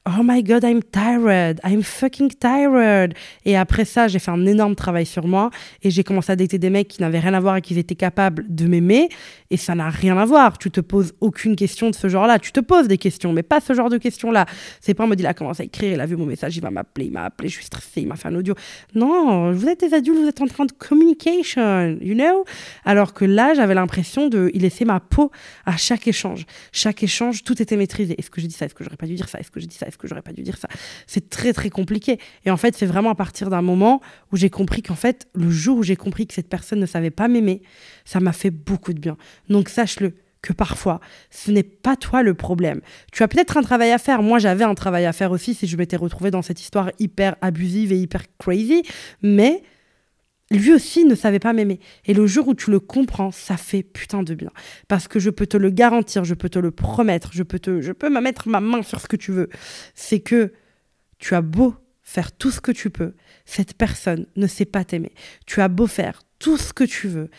Oh 0.10 0.24
my 0.24 0.42
god, 0.42 0.64
I'm 0.64 0.82
tired. 0.82 1.60
I'm 1.66 1.84
fucking 1.84 2.30
tired. 2.40 3.14
Et 3.44 3.58
après 3.58 3.84
ça, 3.84 4.08
j'ai 4.08 4.20
fait 4.20 4.32
un 4.32 4.46
énorme 4.46 4.74
travail 4.74 5.06
sur 5.06 5.28
moi 5.28 5.50
et 5.84 5.92
j'ai 5.92 6.06
commencé 6.06 6.32
à 6.32 6.38
dater 6.38 6.58
des 6.58 6.70
mecs 6.70 6.88
qui 6.88 7.02
n'avaient 7.02 7.20
rien 7.20 7.34
à 7.34 7.42
voir 7.42 7.58
et 7.58 7.62
qui 7.62 7.78
étaient 7.78 7.94
capables 7.94 8.46
de 8.48 8.68
m'aimer. 8.68 9.10
Et 9.50 9.58
ça 9.58 9.76
n'a 9.76 9.90
rien 9.90 10.18
à 10.18 10.24
voir. 10.24 10.60
Tu 10.60 10.72
te 10.72 10.80
poses 10.80 11.14
aucune 11.20 11.58
question 11.58 11.90
de 11.90 11.96
ce 11.96 12.08
genre-là. 12.08 12.40
Tu 12.40 12.54
te 12.54 12.62
poses 12.62 12.88
des 12.88 12.98
questions, 12.98 13.34
mais 13.34 13.44
pas 13.44 13.60
ce 13.60 13.74
genre 13.74 13.90
de 13.90 13.98
questions-là. 13.98 14.46
C'est 14.80 14.94
pas, 14.94 15.04
on 15.04 15.08
me 15.08 15.16
dit, 15.16 15.24
il 15.24 15.28
a 15.28 15.34
commencé 15.34 15.64
à 15.64 15.66
écrire, 15.66 15.92
il 15.92 16.00
a 16.00 16.06
vu 16.06 16.16
mon 16.16 16.26
message, 16.26 16.56
il 16.56 16.62
va 16.62 16.72
m'appeler, 16.72 17.08
il 17.08 17.12
m'a 17.12 17.26
appelé, 17.26 17.50
je 17.50 17.56
suis 17.56 17.66
stressée, 17.66 18.02
il 18.02 18.08
m'a 18.08 18.16
fait 18.16 18.30
un 18.30 18.36
audio. 18.36 18.56
Non, 18.96 19.52
vous 19.52 19.68
êtes 19.68 19.82
des 19.82 19.94
adultes, 19.94 20.20
vous 20.20 20.28
êtes 20.28 20.40
en 20.40 20.48
train 20.48 20.66
de 20.66 20.72
communication, 20.72 21.98
you 22.02 22.16
know? 22.16 22.46
Alors 22.86 23.14
que 23.14 23.26
là, 23.26 23.54
j'avais 23.56 23.74
l'impression 23.74 24.30
de, 24.30 24.52
il 24.54 24.62
laissait 24.62 24.86
ma 24.86 25.02
peau 25.02 25.32
à 25.66 25.76
chaque 25.76 26.08
échange. 26.08 26.46
Chaque 26.72 27.04
échange, 27.04 27.44
tout 27.44 27.62
était 27.62 27.76
maîtrisé. 27.76 28.16
Est-ce 28.18 28.30
que 28.30 28.40
j'ai 28.40 28.48
dit 28.48 28.56
ça? 28.56 28.66
Est-ce 28.68 28.74
que 28.74 28.86
j'aurais 28.86 28.96
pas 28.96 29.06
dû 29.06 29.16
dire 29.16 29.28
ça? 29.28 29.40
Est-ce 29.40 29.52
que 29.52 29.60
j'ai 29.60 29.68
dit 29.68 29.76
ça? 29.76 29.86
Que 29.98 30.08
j'aurais 30.08 30.22
pas 30.22 30.34
dû 30.34 30.44
dire 30.44 30.58
ça 30.58 30.68
C'est 31.06 31.30
très 31.30 31.54
très 31.54 31.70
compliqué. 31.70 32.20
Et 32.46 32.52
en 32.52 32.58
fait, 32.58 32.76
c'est 32.76 32.86
vraiment 32.86 33.10
à 33.10 33.16
partir 33.16 33.50
d'un 33.50 33.62
moment 33.62 34.02
où 34.32 34.38
j'ai 34.38 34.50
compris 34.50 34.82
qu'en 34.82 34.96
fait, 34.96 35.28
le 35.34 35.50
jour 35.50 35.78
où 35.78 35.84
j'ai 35.84 35.96
compris 35.96 36.28
que 36.28 36.34
cette 36.34 36.50
personne 36.50 36.80
ne 36.80 36.86
savait 36.86 37.12
pas 37.12 37.28
m'aimer, 37.28 37.62
ça 38.06 38.20
m'a 38.20 38.34
fait 38.34 38.52
beaucoup 38.52 38.94
de 38.94 39.00
bien. 39.00 39.18
Donc 39.50 39.70
sache-le 39.70 40.14
que 40.42 40.54
parfois, 40.54 41.00
ce 41.30 41.52
n'est 41.52 41.64
pas 41.64 41.96
toi 41.96 42.24
le 42.24 42.34
problème. 42.34 42.82
Tu 43.12 43.24
as 43.24 43.28
peut-être 43.28 43.58
un 43.58 43.62
travail 43.62 43.92
à 43.92 43.98
faire. 43.98 44.22
Moi, 44.22 44.40
j'avais 44.40 44.64
un 44.64 44.76
travail 44.76 45.06
à 45.06 45.14
faire 45.14 45.32
aussi 45.32 45.54
si 45.54 45.68
je 45.68 45.78
m'étais 45.78 45.98
retrouvée 45.98 46.32
dans 46.32 46.42
cette 46.42 46.62
histoire 46.62 46.92
hyper 47.00 47.36
abusive 47.42 47.92
et 47.92 47.98
hyper 47.98 48.24
crazy. 48.38 48.84
Mais 49.22 49.64
lui 50.52 50.74
aussi 50.74 51.06
ne 51.06 51.16
savait 51.16 51.40
pas 51.40 51.54
m'aimer. 51.54 51.80
Et 52.06 52.14
le 52.14 52.26
jour 52.28 52.48
où 52.48 52.56
tu 52.56 52.72
le 52.72 52.80
comprends, 52.80 53.32
ça 53.32 53.58
fait 53.58 53.84
putain 53.84 54.24
de 54.24 54.34
bien. 54.34 54.52
Parce 54.88 55.08
que 55.08 55.20
je 55.20 55.30
peux 55.30 55.48
te 55.48 55.58
le 55.58 55.70
garantir, 55.70 56.24
je 56.24 56.34
peux 56.34 56.50
te 56.50 56.60
le 56.60 56.72
promettre, 56.72 57.32
je 57.34 57.44
peux, 57.44 57.60
te, 57.60 57.82
je 57.82 57.92
peux 57.92 58.10
me 58.10 58.22
mettre 58.22 58.48
ma 58.48 58.62
main 58.62 58.82
sur 58.82 59.02
ce 59.02 59.08
que 59.08 59.18
tu 59.18 59.32
veux. 59.32 59.50
C'est 59.94 60.20
que 60.20 60.54
tu 61.20 61.36
as 61.36 61.42
beau 61.42 61.76
faire 62.04 62.32
tout 62.32 62.52
ce 62.52 62.62
que 62.62 62.72
tu 62.72 62.90
peux, 62.90 63.16
cette 63.44 63.74
personne 63.74 64.28
ne 64.38 64.48
sait 64.48 64.66
pas 64.66 64.86
t'aimer. 64.86 65.12
Tu 65.46 65.60
as 65.60 65.68
beau 65.68 65.88
faire 65.88 66.22
tout 66.40 66.58
ce 66.58 66.72
que 66.72 66.86
tu 66.86 67.10
veux, 67.10 67.30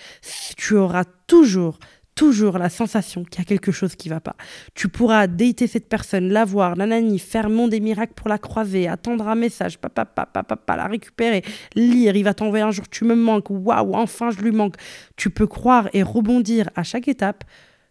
tu 0.58 0.74
auras 0.74 1.04
toujours 1.26 1.78
toujours 2.18 2.58
la 2.58 2.68
sensation 2.68 3.22
qu'il 3.22 3.38
y 3.38 3.42
a 3.42 3.44
quelque 3.44 3.70
chose 3.70 3.94
qui 3.94 4.08
va 4.08 4.18
pas. 4.18 4.34
Tu 4.74 4.88
pourras 4.88 5.28
dater 5.28 5.68
cette 5.68 5.88
personne, 5.88 6.30
la 6.30 6.44
voir, 6.44 6.76
nanani, 6.76 7.20
faire 7.20 7.48
mon 7.48 7.68
des 7.68 7.78
miracles 7.78 8.14
pour 8.16 8.28
la 8.28 8.38
croiser, 8.38 8.88
attendre 8.88 9.28
un 9.28 9.36
message, 9.36 9.78
papa, 9.78 10.04
papa, 10.04 10.42
papa, 10.42 10.76
la 10.76 10.88
récupérer, 10.88 11.44
lire, 11.76 12.16
il 12.16 12.24
va 12.24 12.34
t'envoyer 12.34 12.64
un 12.64 12.72
jour, 12.72 12.88
tu 12.88 13.04
me 13.04 13.14
manques, 13.14 13.50
waouh, 13.50 13.94
enfin 13.94 14.32
je 14.32 14.40
lui 14.40 14.50
manque. 14.50 14.74
Tu 15.14 15.30
peux 15.30 15.46
croire 15.46 15.88
et 15.92 16.02
rebondir 16.02 16.70
à 16.74 16.82
chaque 16.82 17.06
étape 17.06 17.44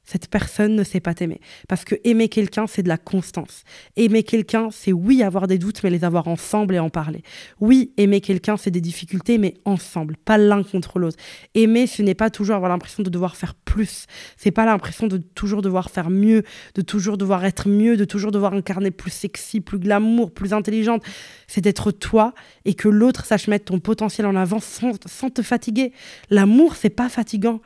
cette 0.08 0.30
personne 0.30 0.74
ne 0.74 0.84
sait 0.84 1.02
pas 1.02 1.14
t'aimer. 1.14 1.42
Parce 1.68 1.84
que 1.84 1.96
aimer 2.06 2.30
quelqu'un, 2.30 2.66
c'est 2.66 2.82
de 2.82 2.88
la 2.88 2.98
constance. 2.98 3.64
Aimer 3.98 4.24
quelqu'un, 4.24 4.70
c'est 4.72 4.94
oui 4.94 5.22
avoir 5.22 5.48
des 5.48 5.58
doutes, 5.58 5.84
mais 5.84 5.90
les 5.90 6.06
avoir 6.06 6.30
ensemble 6.30 6.76
et 6.76 6.80
en 6.80 6.90
parler. 6.90 7.24
Oui, 7.60 7.92
aimer 7.98 8.22
quelqu'un, 8.22 8.56
c'est 8.56 8.72
des 8.72 8.80
difficultés, 8.80 9.38
mais 9.38 9.56
ensemble, 9.66 10.16
pas 10.16 10.38
l'un 10.38 10.64
contre 10.64 10.98
l'autre. 10.98 11.18
Aimer, 11.56 11.88
ce 11.88 12.02
n'est 12.02 12.16
pas 12.16 12.30
toujours 12.30 12.56
avoir 12.56 12.72
l'impression 12.72 13.04
de 13.04 13.10
devoir 13.10 13.36
faire 13.36 13.54
plus. 13.54 14.06
C'est 14.38 14.52
pas 14.52 14.66
l'impression 14.66 15.08
de 15.08 15.18
toujours 15.18 15.62
devoir 15.62 15.90
faire 15.90 16.10
mieux, 16.10 16.44
de 16.76 16.82
toujours 16.82 17.18
devoir 17.18 17.44
être 17.44 17.68
mieux, 17.68 17.98
de 17.98 18.06
toujours 18.06 18.32
devoir 18.32 18.54
incarner 18.54 18.92
plus 18.92 19.12
sexy, 19.12 19.60
plus 19.60 19.78
glamour, 19.78 20.34
plus 20.34 20.54
intelligente. 20.54 21.04
C'est 21.48 21.62
d'être 21.62 21.92
toi 21.92 22.34
et 22.64 22.76
que 22.76 22.88
l'autre 22.88 23.26
sache 23.26 23.50
mettre 23.50 23.66
ton 23.66 23.80
potentiel 23.80 24.26
en 24.26 24.38
avant 24.38 24.62
sans, 24.62 24.94
sans 25.06 25.30
te 25.30 25.42
fatiguer. 25.42 25.92
L'amour, 26.30 26.78
c'est 26.78 26.90
pas 26.90 27.10
fatigant. 27.10 27.60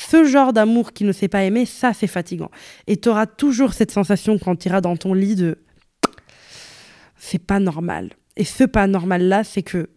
Ce 0.00 0.24
genre 0.24 0.52
d'amour 0.52 0.92
qui 0.92 1.02
ne 1.02 1.10
sait 1.10 1.26
pas 1.26 1.42
aimer, 1.42 1.66
ça 1.66 1.92
c'est 1.92 2.06
fatigant. 2.06 2.52
Et 2.86 2.98
tu 2.98 3.08
auras 3.08 3.26
toujours 3.26 3.72
cette 3.72 3.90
sensation 3.90 4.38
quand 4.38 4.54
tu 4.54 4.68
iras 4.68 4.80
dans 4.80 4.96
ton 4.96 5.12
lit 5.12 5.34
de 5.34 5.58
c'est 7.16 7.44
pas 7.44 7.58
normal. 7.58 8.12
Et 8.36 8.44
ce 8.44 8.62
pas 8.62 8.86
normal 8.86 9.22
là, 9.24 9.42
c'est 9.42 9.64
que 9.64 9.90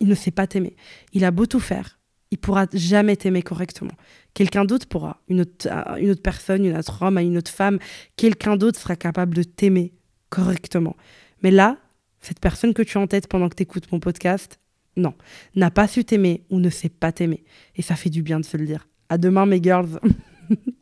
il 0.00 0.06
ne 0.06 0.14
sait 0.14 0.32
pas 0.32 0.46
t'aimer. 0.46 0.76
Il 1.14 1.24
a 1.24 1.30
beau 1.30 1.46
tout 1.46 1.60
faire, 1.60 1.98
il 2.30 2.36
pourra 2.36 2.66
jamais 2.74 3.16
t'aimer 3.16 3.40
correctement. 3.42 3.94
Quelqu'un 4.34 4.66
d'autre 4.66 4.86
pourra, 4.86 5.22
une 5.28 5.40
autre, 5.40 5.66
une 5.98 6.10
autre 6.10 6.22
personne, 6.22 6.66
une 6.66 6.76
autre 6.76 7.00
homme, 7.00 7.16
une 7.16 7.38
autre 7.38 7.50
femme, 7.50 7.78
quelqu'un 8.16 8.58
d'autre 8.58 8.78
sera 8.78 8.96
capable 8.96 9.34
de 9.34 9.44
t'aimer 9.44 9.94
correctement. 10.28 10.94
Mais 11.42 11.50
là, 11.50 11.78
cette 12.20 12.38
personne 12.38 12.74
que 12.74 12.82
tu 12.82 12.98
as 12.98 13.00
en 13.00 13.06
tête 13.06 13.28
pendant 13.28 13.48
que 13.48 13.56
tu 13.56 13.62
écoutes 13.62 13.90
mon 13.92 13.98
podcast, 13.98 14.60
non, 14.98 15.14
n'a 15.56 15.70
pas 15.70 15.88
su 15.88 16.04
t'aimer 16.04 16.44
ou 16.50 16.60
ne 16.60 16.68
sait 16.68 16.90
pas 16.90 17.12
t'aimer. 17.12 17.44
Et 17.76 17.82
ça 17.82 17.96
fait 17.96 18.10
du 18.10 18.22
bien 18.22 18.38
de 18.38 18.44
se 18.44 18.58
le 18.58 18.66
dire. 18.66 18.86
À 19.12 19.18
demain, 19.18 19.44
mes 19.44 19.62
girls. 19.62 20.00